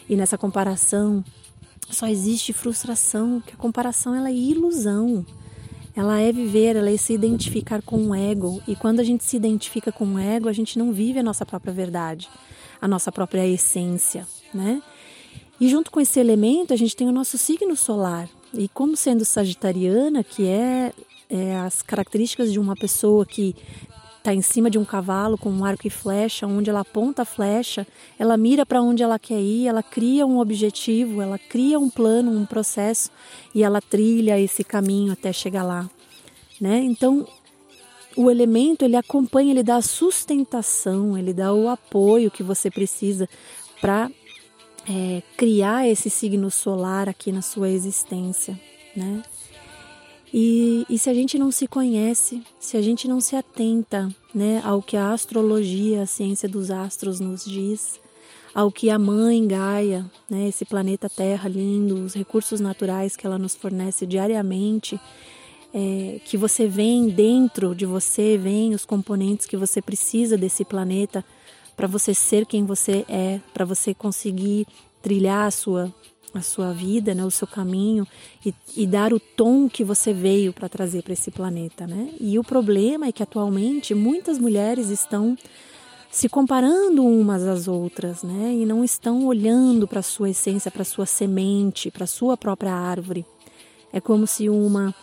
E 0.10 0.16
nessa 0.16 0.38
comparação 0.38 1.22
só 1.89 2.08
existe 2.08 2.53
frustração, 2.53 3.41
que 3.46 3.53
a 3.53 3.58
comparação 3.58 4.13
ela 4.13 4.29
é 4.29 4.34
ilusão. 4.34 5.25
Ela 5.96 6.20
é 6.20 6.32
viver, 6.32 6.75
ela 6.75 6.91
é 6.91 6.98
se 6.98 7.13
identificar 7.13 7.82
com 7.82 7.98
o 8.10 8.15
ego. 8.15 8.62
E 8.67 8.75
quando 8.75 9.00
a 9.00 9.03
gente 9.03 9.24
se 9.24 9.36
identifica 9.36 9.91
com 9.91 10.06
o 10.06 10.20
ego, 10.20 10.48
a 10.48 10.53
gente 10.53 10.77
não 10.77 10.94
vive 10.94 11.20
a 11.20 11.24
nossa 11.24 11.46
própria 11.46 11.74
verdade, 11.74 12.29
a 12.79 12.88
nossa 12.88 13.12
própria 13.12 13.48
essência, 13.48 14.27
né? 14.53 14.82
E 15.60 15.67
junto 15.67 15.89
com 15.89 16.00
esse 16.00 16.20
elemento, 16.20 16.72
a 16.72 16.77
gente 16.77 16.96
tem 16.96 17.08
o 17.08 17.12
nosso 17.12 17.36
signo 17.38 17.75
solar. 17.75 18.29
E 18.53 18.67
como 18.67 18.96
sendo 18.96 19.25
sagitariana, 19.25 20.24
que 20.24 20.46
é 20.48 20.94
é, 21.29 21.58
as 21.58 21.82
características 21.82 22.51
de 22.51 22.60
uma 22.60 22.75
pessoa 22.75 23.25
que 23.25 23.56
está 24.27 24.34
em 24.34 24.41
cima 24.41 24.69
de 24.69 24.77
um 24.77 24.84
cavalo 24.84 25.38
com 25.38 25.50
um 25.50 25.63
arco 25.63 25.88
e 25.88 25.89
flecha, 25.89 26.46
onde 26.46 26.69
ela 26.69 26.81
aponta 26.81 27.22
a 27.22 27.25
flecha, 27.25 27.88
ela 28.19 28.36
mira 28.36 28.65
para 28.65 28.81
onde 28.81 29.01
ela 29.01 29.17
quer 29.17 29.39
ir, 29.39 29.67
ela 29.67 29.81
cria 29.81 30.25
um 30.25 30.39
objetivo, 30.39 31.22
ela 31.22 31.39
cria 31.39 31.79
um 31.79 31.89
plano, 31.89 32.29
um 32.38 32.46
processo 32.46 33.10
e 33.55 33.63
ela 33.63 33.79
trilha 33.79 34.38
esse 34.38 34.65
caminho 34.65 35.13
até 35.13 35.31
chegar 35.31 35.63
lá, 35.63 35.89
né? 36.60 36.79
Então, 36.79 37.25
o 38.17 38.29
elemento 38.29 38.84
ele 38.84 38.98
acompanha, 38.98 39.51
ele 39.51 39.63
dá 39.63 39.77
a 39.77 39.81
sustentação, 39.81 41.17
ele 41.17 41.34
dá 41.34 41.53
o 41.53 41.69
apoio 41.69 42.29
que 42.29 42.43
você 42.43 42.69
precisa 42.69 43.29
para 43.79 44.12
é, 44.89 45.24
criar 45.38 45.88
esse 45.88 46.10
signo 46.10 46.51
solar 46.51 47.07
aqui 47.07 47.31
na 47.31 47.41
sua 47.41 47.69
existência, 47.69 48.60
né? 48.93 49.24
E, 50.34 50.86
e, 50.89 51.00
se 51.00 51.10
a 51.10 51.13
gente 51.13 51.38
não 51.39 51.51
se 51.51 51.67
conhece, 51.67 52.43
se 52.60 52.75
a 52.75 52.81
gente 52.81 53.07
não 53.07 53.22
se 53.22 53.36
atenta 53.36 54.10
né, 54.36 54.62
ao 54.63 54.81
que 54.81 54.98
a 54.98 55.13
astrologia, 55.13 56.01
a 56.01 56.05
ciência 56.05 56.50
dos 56.50 56.69
astros 56.69 57.19
nos 57.19 57.46
diz, 57.46 58.00
ao 58.53 58.72
que 58.72 58.89
a 58.89 59.00
mãe 59.00 59.48
Gaia, 59.48 60.05
né, 60.29 60.50
esse 60.50 60.65
planeta 60.65 61.10
Terra 61.10 61.48
lindo, 61.48 62.03
os 62.03 62.13
recursos 62.13 62.60
naturais 62.60 63.15
que 63.15 63.25
ela 63.25 63.38
nos 63.38 63.55
fornece 63.55 64.05
diariamente, 64.05 65.00
é, 65.74 66.19
que 66.25 66.36
você 66.36 66.67
vem 66.67 67.07
dentro 67.07 67.74
de 67.74 67.86
você, 67.86 68.38
vem 68.38 68.74
os 68.74 68.83
componentes 68.85 69.46
que 69.46 69.55
você 69.55 69.81
precisa 69.81 70.37
desse 70.37 70.66
planeta 70.66 71.24
para 71.75 71.87
você 71.87 72.13
ser 72.13 72.46
quem 72.46 72.66
você 72.66 73.05
é, 73.07 73.40
para 73.53 73.63
você 73.63 73.94
conseguir 73.94 74.66
trilhar 75.01 75.46
a 75.46 75.51
sua 75.51 75.94
a 76.37 76.41
sua 76.41 76.73
vida, 76.73 77.13
né, 77.13 77.25
o 77.25 77.31
seu 77.31 77.47
caminho 77.47 78.07
e, 78.45 78.53
e 78.75 78.87
dar 78.87 79.13
o 79.13 79.19
tom 79.19 79.69
que 79.69 79.83
você 79.83 80.13
veio 80.13 80.53
para 80.53 80.69
trazer 80.69 81.03
para 81.03 81.13
esse 81.13 81.31
planeta, 81.31 81.85
né? 81.85 82.09
E 82.19 82.37
o 82.39 82.43
problema 82.43 83.07
é 83.07 83.11
que 83.11 83.23
atualmente 83.23 83.93
muitas 83.93 84.37
mulheres 84.37 84.89
estão 84.89 85.37
se 86.09 86.29
comparando 86.29 87.05
umas 87.05 87.43
às 87.43 87.67
outras, 87.67 88.23
né? 88.23 88.53
E 88.53 88.65
não 88.65 88.83
estão 88.83 89.25
olhando 89.25 89.87
para 89.87 90.00
a 90.00 90.03
sua 90.03 90.29
essência, 90.29 90.71
para 90.71 90.81
a 90.81 90.85
sua 90.85 91.05
semente, 91.05 91.91
para 91.91 92.05
a 92.05 92.07
sua 92.07 92.37
própria 92.37 92.73
árvore. 92.73 93.25
É 93.91 94.00
como 94.00 94.25
se 94.25 94.50
uma 94.50 94.93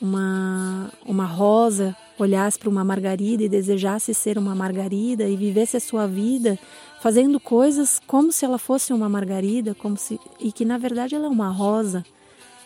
uma 0.00 0.90
uma 1.06 1.24
rosa 1.24 1.96
olhasse 2.18 2.58
para 2.58 2.68
uma 2.68 2.84
margarida 2.84 3.42
e 3.42 3.48
desejasse 3.48 4.12
ser 4.14 4.38
uma 4.38 4.54
margarida 4.54 5.28
e 5.28 5.36
vivesse 5.36 5.76
a 5.76 5.80
sua 5.80 6.06
vida 6.06 6.58
fazendo 7.00 7.38
coisas 7.38 8.00
como 8.06 8.32
se 8.32 8.44
ela 8.44 8.58
fosse 8.58 8.92
uma 8.92 9.08
margarida, 9.08 9.74
como 9.74 9.96
se 9.96 10.18
e 10.40 10.50
que 10.50 10.64
na 10.64 10.78
verdade 10.78 11.14
ela 11.14 11.26
é 11.26 11.28
uma 11.28 11.50
rosa. 11.50 12.04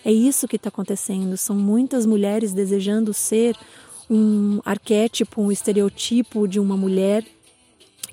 É 0.05 0.13
isso 0.13 0.47
que 0.47 0.57
está 0.57 0.69
acontecendo. 0.69 1.37
São 1.37 1.57
muitas 1.57 2.07
mulheres 2.07 2.53
desejando 2.53 3.13
ser 3.13 3.57
um 4.09 4.61
arquétipo, 4.65 5.43
um 5.43 5.53
estereotipo 5.53 6.47
de 6.47 6.59
uma 6.59 6.77
mulher 6.77 7.25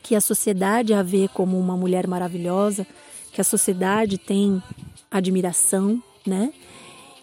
que 0.02 0.16
a 0.16 0.22
sociedade 0.22 0.94
a 0.94 1.02
vê 1.02 1.28
como 1.28 1.60
uma 1.60 1.78
mulher 1.78 2.08
maravilhosa, 2.08 2.86
que 3.32 3.42
a 3.42 3.44
sociedade 3.44 4.18
tem 4.18 4.62
admiração, 5.10 6.02
né? 6.26 6.52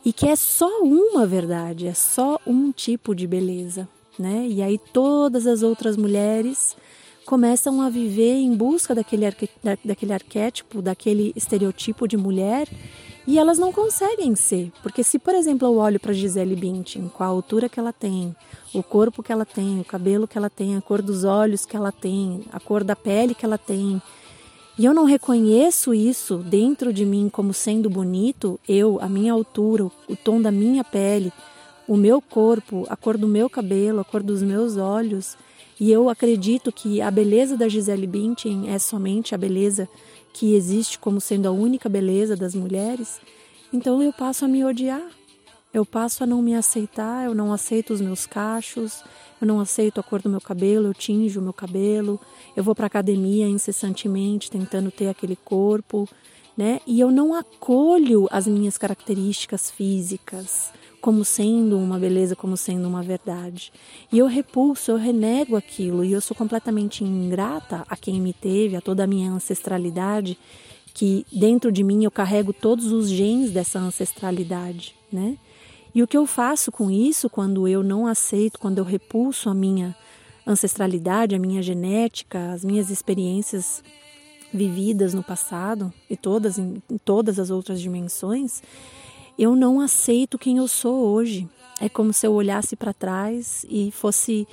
E 0.05 0.12
que 0.12 0.27
é 0.27 0.35
só 0.35 0.83
uma 0.83 1.27
verdade, 1.27 1.87
é 1.87 1.95
só 1.95 2.38
um 2.47 2.73
tipo 2.73 3.15
de 3.15 3.27
beleza, 3.27 3.88
né? 4.19 4.47
E 4.49 4.61
aí 4.61 4.79
todas 4.79 5.47
as 5.47 5.62
outras 5.62 5.97
mulheres 5.97 6.77
começam 7.25 7.81
a 7.81 7.88
viver 7.88 8.35
em 8.35 8.55
busca 8.55 8.95
daquele, 8.95 9.27
arque, 9.27 9.49
daquele 9.85 10.12
arquétipo, 10.12 10.83
daquele 10.83 11.33
estereotipo 11.37 12.09
de 12.09 12.17
mulher 12.17 12.69
e 13.27 13.38
elas 13.38 13.59
não 13.59 13.73
conseguem 13.73 14.35
ser. 14.35 14.73
Porque 14.83 15.05
se, 15.05 15.19
por 15.19 15.35
exemplo, 15.35 15.69
eu 15.69 15.77
olho 15.77 16.01
para 16.01 16.12
Gisele 16.12 16.57
Bündchen, 16.57 17.09
com 17.09 17.23
a 17.23 17.27
altura 17.27 17.69
que 17.69 17.79
ela 17.79 17.93
tem, 17.93 18.35
o 18.75 18.83
corpo 18.83 19.23
que 19.23 19.33
ela 19.33 19.45
tem, 19.45 19.81
o 19.81 19.85
cabelo 19.85 20.27
que 20.27 20.37
ela 20.37 20.51
tem, 20.51 20.77
a 20.77 20.81
cor 20.81 21.01
dos 21.01 21.25
olhos 21.25 21.65
que 21.65 21.77
ela 21.77 21.93
tem, 21.93 22.43
a 22.53 22.59
cor 22.59 22.83
da 22.83 22.97
pele 22.97 23.35
que 23.35 23.45
ela 23.45 23.59
tem, 23.59 24.03
e 24.83 24.85
eu 24.85 24.92
não 24.92 25.05
reconheço 25.05 25.95
isso 25.95 26.38
dentro 26.38 26.92
de 26.92 27.05
mim 27.05 27.29
como 27.33 27.55
sendo 27.55 27.88
bonito, 27.88 28.59
eu, 28.68 28.99
a 29.01 29.09
minha 29.09 29.33
altura, 29.33 29.85
o 29.85 30.16
tom 30.16 30.42
da 30.42 30.51
minha 30.51 30.83
pele, 30.83 31.33
o 31.87 31.97
meu 31.97 32.21
corpo, 32.21 32.85
a 32.88 32.97
cor 32.97 33.16
do 33.16 33.29
meu 33.29 33.49
cabelo, 33.49 34.01
a 34.01 34.05
cor 34.05 34.25
dos 34.25 34.42
meus 34.42 34.77
olhos, 34.77 35.37
e 35.79 35.92
eu 35.92 36.09
acredito 36.09 36.73
que 36.73 37.01
a 37.01 37.12
beleza 37.12 37.57
da 37.57 37.68
Gisele 37.68 38.09
Bündchen 38.09 38.71
é 38.71 38.79
somente 38.81 39.37
a 39.37 39.38
beleza 39.38 39.88
que 40.33 40.57
existe 40.57 40.99
como 40.99 41.21
sendo 41.21 41.47
a 41.47 41.53
única 41.53 41.88
beleza 41.88 42.35
das 42.35 42.53
mulheres. 42.53 43.21
Então 43.73 44.03
eu 44.03 44.12
passo 44.12 44.47
a 44.47 44.49
me 44.49 44.64
odiar. 44.64 45.07
Eu 45.72 45.87
passo 45.87 46.22
a 46.22 46.26
não 46.26 46.42
me 46.42 46.54
aceitar, 46.54 47.24
eu 47.24 47.35
não 47.35 47.52
aceito 47.52 47.94
os 47.94 48.00
meus 48.00 48.26
cachos, 48.26 49.02
eu 49.40 49.46
não 49.46 49.58
aceito 49.58 49.98
a 49.98 50.02
cor 50.02 50.20
do 50.20 50.28
meu 50.28 50.40
cabelo, 50.40 50.88
eu 50.88 50.94
tinjo 50.94 51.40
o 51.40 51.42
meu 51.42 51.52
cabelo, 51.52 52.20
eu 52.54 52.62
vou 52.62 52.74
para 52.74 52.87
academia 52.87 53.48
incessantemente 53.48 54.50
tentando 54.50 54.90
ter 54.90 55.08
aquele 55.08 55.35
corpo, 55.35 56.06
né? 56.54 56.80
E 56.87 57.00
eu 57.00 57.11
não 57.11 57.35
acolho 57.35 58.28
as 58.30 58.46
minhas 58.46 58.76
características 58.76 59.70
físicas 59.70 60.70
como 61.00 61.24
sendo 61.24 61.76
uma 61.78 61.98
beleza, 61.98 62.37
como 62.37 62.56
sendo 62.56 62.87
uma 62.87 63.02
verdade. 63.02 63.72
E 64.12 64.18
eu 64.18 64.26
repulso, 64.26 64.92
eu 64.92 64.96
renego 64.96 65.56
aquilo 65.56 66.04
e 66.04 66.12
eu 66.12 66.20
sou 66.20 66.37
completamente 66.37 67.02
ingrata 67.02 67.85
a 67.88 67.96
quem 67.96 68.20
me 68.20 68.32
teve, 68.32 68.76
a 68.76 68.80
toda 68.80 69.02
a 69.02 69.06
minha 69.06 69.32
ancestralidade, 69.32 70.38
que 70.94 71.26
dentro 71.32 71.72
de 71.72 71.82
mim 71.82 72.04
eu 72.04 72.11
carrego 72.11 72.52
todos 72.52 72.92
os 72.92 73.08
genes 73.08 73.50
dessa 73.50 73.80
ancestralidade, 73.80 74.94
né? 75.11 75.37
E 75.94 76.02
o 76.02 76.07
que 76.07 76.16
eu 76.16 76.26
faço 76.26 76.72
com 76.72 76.90
isso 76.90 77.28
quando 77.28 77.68
eu 77.68 77.83
não 77.83 78.07
aceito, 78.07 78.59
quando 78.59 78.78
eu 78.78 78.85
repulso 78.85 79.50
a 79.50 79.55
minha 79.55 79.94
ancestralidade, 80.46 81.35
a 81.35 81.38
minha 81.38 81.62
genética, 81.62 82.52
as 82.52 82.64
minhas 82.64 82.90
experiências 82.90 83.83
vividas 84.52 85.14
no 85.14 85.22
passado 85.22 85.92
e 86.11 86.16
todas 86.16 86.59
em, 86.59 86.83
em 86.90 86.98
todas 86.98 87.38
as 87.38 87.50
outras 87.50 87.81
dimensões, 87.81 88.62
eu 89.38 89.57
não 89.57 89.81
aceito 89.81 90.38
quem 90.38 90.59
eu 90.59 90.68
sou 90.68 91.09
hoje. 91.09 91.48
É 91.81 91.88
como 91.88 92.12
se 92.12 92.26
eu 92.26 92.33
olhasse 92.33 92.76
para 92.76 92.92
trás 92.92 93.66
e 93.68 93.90
fosse 93.90 94.46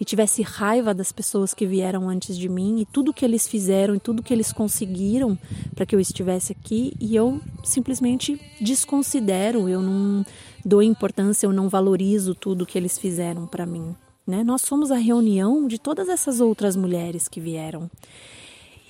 e 0.00 0.04
tivesse 0.04 0.42
raiva 0.42 0.92
das 0.92 1.10
pessoas 1.10 1.54
que 1.54 1.66
vieram 1.66 2.08
antes 2.08 2.36
de 2.36 2.48
mim 2.48 2.80
e 2.80 2.84
tudo 2.84 3.12
que 3.12 3.24
eles 3.24 3.48
fizeram 3.48 3.94
e 3.94 4.00
tudo 4.00 4.22
que 4.22 4.32
eles 4.32 4.52
conseguiram 4.52 5.38
para 5.74 5.86
que 5.86 5.94
eu 5.94 6.00
estivesse 6.00 6.52
aqui 6.52 6.92
e 7.00 7.16
eu 7.16 7.40
simplesmente 7.64 8.40
desconsidero, 8.60 9.68
eu 9.68 9.80
não 9.80 10.24
dou 10.64 10.82
importância, 10.82 11.46
eu 11.46 11.52
não 11.52 11.68
valorizo 11.68 12.34
tudo 12.34 12.66
que 12.66 12.76
eles 12.76 12.98
fizeram 12.98 13.46
para 13.46 13.64
mim, 13.64 13.94
né? 14.26 14.44
Nós 14.44 14.62
somos 14.62 14.90
a 14.90 14.96
reunião 14.96 15.66
de 15.66 15.78
todas 15.78 16.08
essas 16.08 16.40
outras 16.40 16.76
mulheres 16.76 17.28
que 17.28 17.40
vieram. 17.40 17.90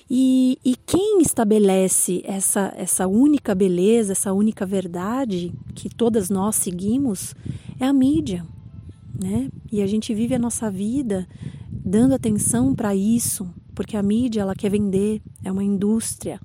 E, 0.09 0.57
e 0.63 0.75
quem 0.75 1.21
estabelece 1.21 2.21
essa, 2.25 2.73
essa 2.77 3.07
única 3.07 3.53
beleza, 3.53 4.13
essa 4.13 4.31
única 4.31 4.65
verdade 4.65 5.53
que 5.75 5.89
todas 5.89 6.29
nós 6.29 6.55
seguimos 6.55 7.35
é 7.79 7.85
a 7.85 7.91
mídia. 7.91 8.45
Né? 9.21 9.49
E 9.71 9.81
a 9.81 9.87
gente 9.87 10.13
vive 10.13 10.35
a 10.35 10.39
nossa 10.39 10.69
vida 10.69 11.27
dando 11.69 12.13
atenção 12.13 12.75
para 12.75 12.95
isso, 12.95 13.49
porque 13.73 13.97
a 13.97 14.03
mídia 14.03 14.41
ela 14.41 14.55
quer 14.55 14.69
vender, 14.69 15.21
é 15.43 15.51
uma 15.51 15.63
indústria 15.63 16.39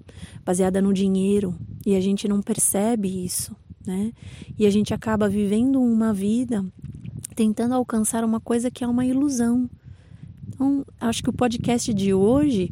baseada 0.44 0.80
no 0.80 0.92
dinheiro 0.92 1.54
e 1.84 1.94
a 1.96 2.00
gente 2.00 2.28
não 2.28 2.40
percebe 2.40 3.24
isso, 3.24 3.54
né? 3.84 4.12
E 4.58 4.66
a 4.66 4.70
gente 4.70 4.94
acaba 4.94 5.28
vivendo 5.28 5.82
uma 5.82 6.12
vida 6.12 6.64
tentando 7.34 7.74
alcançar 7.74 8.24
uma 8.24 8.40
coisa 8.40 8.70
que 8.70 8.84
é 8.84 8.86
uma 8.86 9.04
ilusão. 9.04 9.68
Então, 10.48 10.84
acho 11.00 11.22
que 11.22 11.30
o 11.30 11.32
podcast 11.32 11.92
de 11.92 12.14
hoje 12.14 12.70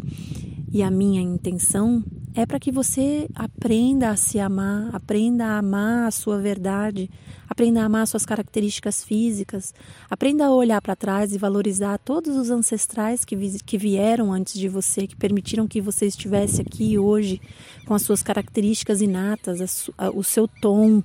e 0.72 0.82
a 0.82 0.90
minha 0.90 1.20
intenção 1.20 2.04
é 2.34 2.46
para 2.46 2.60
que 2.60 2.70
você 2.70 3.28
aprenda 3.34 4.10
a 4.10 4.16
se 4.16 4.38
amar, 4.38 4.94
aprenda 4.94 5.46
a 5.46 5.58
amar 5.58 6.06
a 6.06 6.10
sua 6.10 6.38
verdade, 6.38 7.10
aprenda 7.48 7.82
a 7.82 7.84
amar 7.86 8.06
suas 8.06 8.24
características 8.24 9.02
físicas, 9.02 9.74
aprenda 10.08 10.46
a 10.46 10.54
olhar 10.54 10.80
para 10.80 10.94
trás 10.94 11.34
e 11.34 11.38
valorizar 11.38 11.98
todos 11.98 12.36
os 12.36 12.50
ancestrais 12.50 13.24
que, 13.24 13.36
que 13.64 13.76
vieram 13.76 14.32
antes 14.32 14.54
de 14.54 14.68
você, 14.68 15.06
que 15.06 15.16
permitiram 15.16 15.66
que 15.66 15.80
você 15.80 16.06
estivesse 16.06 16.60
aqui 16.60 16.96
hoje 16.98 17.40
com 17.86 17.94
as 17.94 18.02
suas 18.02 18.22
características 18.22 19.02
inatas, 19.02 19.90
a, 19.98 20.06
a, 20.06 20.10
o 20.10 20.22
seu 20.22 20.46
tom 20.46 21.02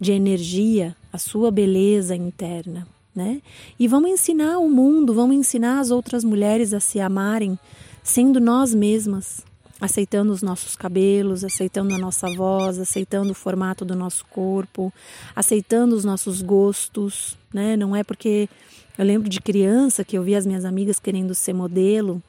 de 0.00 0.12
energia, 0.12 0.96
a 1.12 1.18
sua 1.18 1.50
beleza 1.50 2.14
interna. 2.14 2.86
Né? 3.14 3.42
E 3.78 3.86
vamos 3.86 4.10
ensinar 4.10 4.58
o 4.58 4.70
mundo, 4.70 5.12
vamos 5.12 5.36
ensinar 5.36 5.80
as 5.80 5.90
outras 5.90 6.24
mulheres 6.24 6.72
a 6.72 6.80
se 6.80 6.98
amarem, 6.98 7.58
sendo 8.02 8.40
nós 8.40 8.74
mesmas, 8.74 9.44
aceitando 9.82 10.32
os 10.32 10.42
nossos 10.42 10.76
cabelos, 10.76 11.42
aceitando 11.42 11.92
a 11.92 11.98
nossa 11.98 12.28
voz, 12.36 12.78
aceitando 12.78 13.32
o 13.32 13.34
formato 13.34 13.84
do 13.84 13.96
nosso 13.96 14.24
corpo, 14.26 14.92
aceitando 15.34 15.96
os 15.96 16.04
nossos 16.04 16.40
gostos, 16.40 17.36
né? 17.52 17.76
Não 17.76 17.94
é 17.96 18.04
porque 18.04 18.48
eu 18.96 19.04
lembro 19.04 19.28
de 19.28 19.40
criança 19.40 20.04
que 20.04 20.16
eu 20.16 20.22
via 20.22 20.38
as 20.38 20.46
minhas 20.46 20.64
amigas 20.64 21.00
querendo 21.00 21.34
ser 21.34 21.52
modelo 21.52 22.22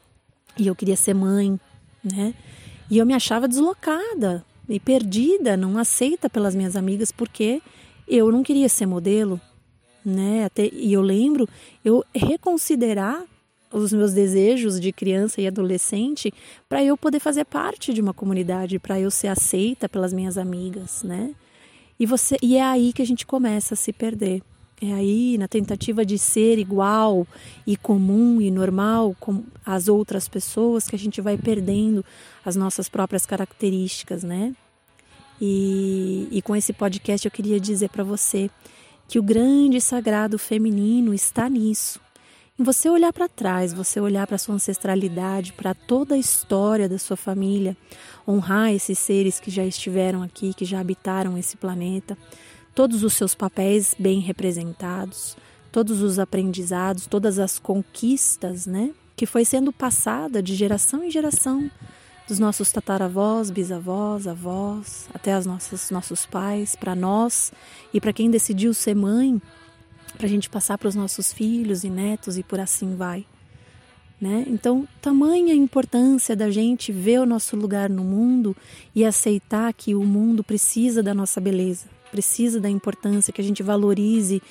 e 0.58 0.66
eu 0.66 0.76
queria 0.76 0.96
ser 0.96 1.14
mãe, 1.14 1.60
né? 2.04 2.34
E 2.90 2.98
eu 2.98 3.06
me 3.06 3.14
achava 3.14 3.48
deslocada 3.48 4.44
e 4.68 4.80
perdida, 4.80 5.56
não 5.56 5.78
aceita 5.78 6.28
pelas 6.28 6.56
minhas 6.56 6.76
amigas 6.76 7.12
porque 7.12 7.62
eu 8.08 8.32
não 8.32 8.42
queria 8.42 8.68
ser 8.68 8.88
modelo, 8.88 9.40
né? 10.04 10.46
Até, 10.46 10.70
e 10.74 10.92
eu 10.92 11.04
lembro 11.04 11.48
eu 11.86 12.04
reconsiderar 12.16 13.24
os 13.74 13.92
meus 13.92 14.14
desejos 14.14 14.80
de 14.80 14.92
criança 14.92 15.42
e 15.42 15.48
adolescente 15.48 16.32
para 16.70 16.84
eu 16.84 16.96
poder 16.96 17.20
fazer 17.20 17.44
parte 17.44 17.92
de 17.92 18.02
uma 18.02 18.14
comunidade, 18.14 18.78
para 18.78 19.00
eu 19.00 19.10
ser 19.10 19.28
aceita 19.28 19.90
pelas 19.90 20.14
minhas 20.14 20.38
amigas, 20.38 21.02
né? 21.04 21.34
E 22.00 22.06
você 22.06 22.38
e 22.42 22.56
é 22.56 22.64
aí 22.64 22.94
que 22.94 23.02
a 23.02 23.06
gente 23.06 23.26
começa 23.26 23.74
a 23.74 23.78
se 23.78 23.92
perder. 23.92 24.42
É 24.82 24.94
aí 24.94 25.38
na 25.38 25.48
tentativa 25.48 26.06
de 26.06 26.18
ser 26.18 26.60
igual 26.60 27.26
e 27.66 27.76
comum 27.78 28.42
e 28.42 28.52
normal 28.52 29.16
com 29.20 29.44
as 29.66 29.88
outras 29.88 30.28
pessoas 30.28 30.88
que 30.88 30.96
a 30.96 31.00
gente 31.00 31.22
vai 31.22 31.38
perdendo 31.38 32.04
as 32.46 32.56
nossas 32.56 32.90
próprias 32.90 33.26
características, 33.26 34.24
né? 34.24 34.54
E, 35.42 36.28
e 36.32 36.42
com 36.42 36.56
esse 36.56 36.74
podcast 36.74 37.26
eu 37.26 37.32
queria 37.32 37.60
dizer 37.60 37.90
para 37.90 38.04
você 38.04 38.50
que 39.08 39.18
o 39.18 39.24
grande 39.24 39.80
sagrado 39.80 40.38
feminino 40.38 41.14
está 41.14 41.50
nisso 41.50 42.03
você 42.64 42.90
olhar 42.90 43.12
para 43.12 43.28
trás, 43.28 43.74
você 43.74 44.00
olhar 44.00 44.26
para 44.26 44.38
sua 44.38 44.56
ancestralidade, 44.56 45.54
para 45.54 45.74
toda 45.74 46.16
a 46.16 46.18
história 46.18 46.88
da 46.88 46.98
sua 46.98 47.18
família, 47.18 47.76
honrar 48.28 48.72
esses 48.72 48.98
seres 48.98 49.40
que 49.40 49.52
já 49.52 49.66
estiveram 49.66 50.24
aqui, 50.24 50.54
que 50.54 50.66
já 50.66 50.80
habitaram 50.80 51.38
esse 51.38 51.58
planeta, 51.58 52.18
todos 52.74 53.04
os 53.04 53.14
seus 53.14 53.36
papéis 53.36 53.96
bem 53.98 54.20
representados, 54.20 55.38
todos 55.72 56.02
os 56.02 56.20
aprendizados, 56.20 57.08
todas 57.08 57.40
as 57.40 57.60
conquistas, 57.60 58.66
né, 58.66 58.92
que 59.16 59.26
foi 59.26 59.46
sendo 59.46 59.72
passada 59.72 60.42
de 60.42 60.56
geração 60.56 61.04
em 61.04 61.12
geração 61.12 61.70
dos 62.28 62.40
nossos 62.40 62.72
tataravós, 62.72 63.52
bisavós, 63.52 64.28
avós, 64.28 65.08
até 65.14 65.34
as 65.34 65.46
nossas 65.46 65.92
nossos 65.92 66.26
pais, 66.26 66.76
para 66.76 66.96
nós 66.96 67.52
e 67.94 68.00
para 68.00 68.14
quem 68.14 68.32
decidiu 68.32 68.74
ser 68.74 68.96
mãe, 68.96 69.42
para 70.18 70.26
a 70.26 70.30
gente 70.30 70.50
passar 70.50 70.78
para 70.78 70.88
os 70.88 70.96
nossos 70.96 71.34
filhos 71.34 71.84
e 71.84 71.90
netos 71.90 72.38
e 72.38 72.44
por 72.44 72.60
assim 72.60 72.96
vai. 72.96 73.26
Né? 74.22 74.46
Então, 74.48 74.88
tamanha 75.02 75.54
importância 75.54 76.36
da 76.36 76.50
gente 76.50 76.92
ver 76.92 77.20
o 77.20 77.26
nosso 77.26 77.58
lugar 77.58 77.90
no 77.90 78.04
mundo 78.04 78.56
e 78.96 79.04
aceitar 79.04 79.74
que 79.74 79.94
o 79.94 80.04
mundo 80.04 80.44
precisa 80.44 81.04
da 81.04 81.14
nossa 81.14 81.42
beleza, 81.42 81.88
precisa 82.10 82.60
da 82.60 82.70
importância, 82.70 83.34
que 83.34 83.42
a 83.42 83.44
gente 83.44 83.62
valorize 83.62 84.42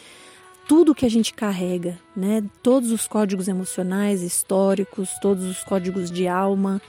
tudo 0.68 0.94
que 0.94 1.06
a 1.06 1.10
gente 1.10 1.34
carrega, 1.34 1.98
né? 2.14 2.44
Todos 2.62 2.92
os 2.92 3.08
códigos 3.08 3.48
emocionais, 3.48 4.22
históricos, 4.22 5.10
todos 5.20 5.44
os 5.44 5.62
códigos 5.64 6.10
de 6.10 6.28
alma, 6.28 6.80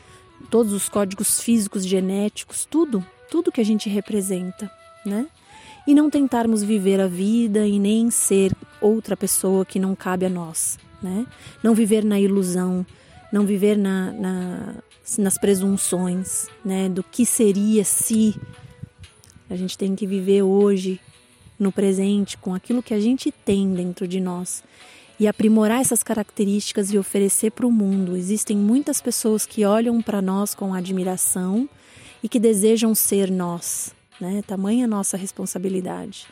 todos 0.50 0.74
os 0.74 0.90
códigos 0.90 1.42
físicos, 1.42 1.86
genéticos, 1.86 2.66
tudo, 2.66 3.06
tudo 3.30 3.52
que 3.52 3.62
a 3.62 3.66
gente 3.66 3.90
representa, 3.90 4.70
né? 5.06 5.28
E 5.86 5.94
não 5.94 6.10
tentarmos 6.10 6.64
viver 6.64 7.00
a 7.00 7.08
vida 7.08 7.68
e 7.68 7.80
nem 7.80 8.10
ser 8.10 8.56
outra 8.80 9.18
pessoa 9.18 9.66
que 9.66 9.80
não 9.80 9.96
cabe 9.96 10.26
a 10.26 10.30
nós, 10.30 10.78
né? 11.02 11.26
Não 11.62 11.74
viver 11.74 12.04
na 12.04 12.20
ilusão, 12.20 12.86
não 13.32 13.46
viver 13.46 13.78
na, 13.78 14.12
na, 14.14 14.76
nas 15.18 15.38
presunções, 15.38 16.48
né? 16.64 16.90
Do 16.90 17.04
que 17.04 17.26
seria 17.26 17.84
se 17.84 18.36
a 19.50 19.56
gente 19.56 19.78
tem 19.78 19.96
que 19.96 20.08
viver 20.08 20.42
hoje 20.42 21.00
no 21.60 21.72
presente 21.72 22.38
com 22.38 22.54
aquilo 22.54 22.82
que 22.82 22.94
a 22.94 23.00
gente 23.00 23.32
tem 23.32 23.74
dentro 23.74 24.08
de 24.08 24.20
nós 24.20 24.64
e 25.20 25.28
aprimorar 25.28 25.82
essas 25.82 26.02
características 26.02 26.92
e 26.92 26.98
oferecer 26.98 27.52
para 27.52 27.68
o 27.68 27.72
mundo. 27.72 28.18
Existem 28.18 28.58
muitas 28.58 29.00
pessoas 29.00 29.46
que 29.46 29.64
olham 29.64 30.02
para 30.02 30.22
nós 30.22 30.56
com 30.56 30.74
admiração 30.74 31.70
e 32.22 32.30
que 32.30 32.40
desejam 32.40 32.96
ser 32.96 33.30
nós, 33.30 33.94
né? 34.24 34.42
Tamanha 34.48 34.88
nossa 34.88 35.18
responsabilidade. 35.18 36.28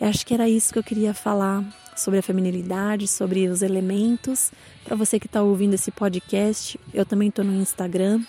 Eu 0.00 0.08
acho 0.08 0.26
que 0.26 0.34
era 0.34 0.48
isso 0.48 0.72
que 0.72 0.78
eu 0.78 0.82
queria 0.82 1.14
falar 1.14 1.64
sobre 1.96 2.18
a 2.18 2.22
feminilidade, 2.22 3.06
sobre 3.06 3.48
os 3.48 3.62
elementos. 3.62 4.50
Para 4.84 4.96
você 4.96 5.18
que 5.18 5.26
está 5.26 5.42
ouvindo 5.42 5.74
esse 5.74 5.90
podcast, 5.90 6.78
eu 6.92 7.06
também 7.06 7.28
estou 7.28 7.44
no 7.44 7.54
Instagram, 7.54 8.20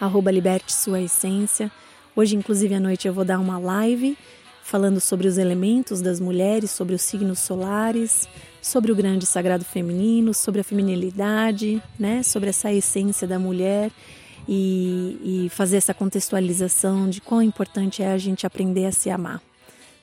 arroba 0.00 0.30
liberte 0.30 0.74
sua 0.74 1.00
essência. 1.00 1.70
Hoje, 2.14 2.34
inclusive, 2.36 2.74
à 2.74 2.80
noite 2.80 3.06
eu 3.06 3.14
vou 3.14 3.24
dar 3.24 3.38
uma 3.38 3.58
live 3.58 4.18
falando 4.62 5.00
sobre 5.00 5.28
os 5.28 5.38
elementos 5.38 6.00
das 6.00 6.18
mulheres, 6.18 6.72
sobre 6.72 6.94
os 6.94 7.02
signos 7.02 7.38
solares, 7.38 8.28
sobre 8.60 8.90
o 8.90 8.96
grande 8.96 9.24
sagrado 9.24 9.64
feminino, 9.64 10.34
sobre 10.34 10.60
a 10.60 10.64
feminilidade, 10.64 11.80
né? 11.96 12.24
sobre 12.24 12.48
essa 12.50 12.72
essência 12.72 13.28
da 13.28 13.38
mulher 13.38 13.92
e, 14.48 15.44
e 15.46 15.48
fazer 15.50 15.76
essa 15.76 15.94
contextualização 15.94 17.08
de 17.08 17.20
quão 17.20 17.42
importante 17.42 18.02
é 18.02 18.12
a 18.12 18.18
gente 18.18 18.46
aprender 18.46 18.86
a 18.86 18.92
se 18.92 19.10
amar. 19.10 19.40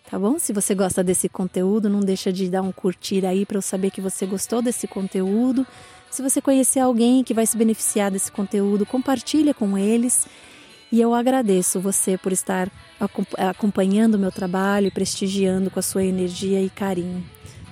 Tá 0.10 0.20
bom? 0.20 0.38
Se 0.38 0.54
você 0.54 0.76
gosta 0.76 1.04
desse 1.04 1.28
conteúdo, 1.28 1.90
não 1.90 2.00
deixa 2.00 2.32
de 2.32 2.50
dar 2.50 2.62
um 2.62 2.72
curtir 2.72 3.26
aí 3.26 3.46
para 3.46 3.58
eu 3.58 3.62
saber 3.62 3.90
que 3.90 4.02
você 4.02 4.26
gostou 4.26 4.62
desse 4.62 4.88
conteúdo. 4.88 5.66
Se 6.12 6.22
você 6.22 6.40
conhecer 6.40 6.80
alguém 6.80 7.24
que 7.24 7.34
vai 7.34 7.46
se 7.48 7.58
beneficiar 7.58 8.12
desse 8.12 8.32
conteúdo, 8.32 8.86
compartilha 8.86 9.54
com 9.54 9.78
eles. 9.78 10.28
E 10.92 11.02
eu 11.02 11.16
agradeço 11.16 11.80
você 11.80 12.16
por 12.16 12.32
estar 12.32 12.70
acompanhando 13.50 14.14
o 14.14 14.20
meu 14.20 14.32
trabalho 14.32 14.86
e 14.86 14.92
prestigiando 14.92 15.72
com 15.72 15.80
a 15.80 15.82
sua 15.82 16.04
energia 16.04 16.62
e 16.62 16.70
carinho. 16.70 17.24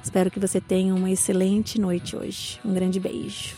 Espero 0.04 0.32
que 0.32 0.40
você 0.40 0.60
tenha 0.60 0.96
uma 0.96 1.12
excelente 1.12 1.80
noite 1.80 2.16
hoje. 2.16 2.60
Um 2.66 2.74
grande 2.74 3.00
beijo. 3.00 3.56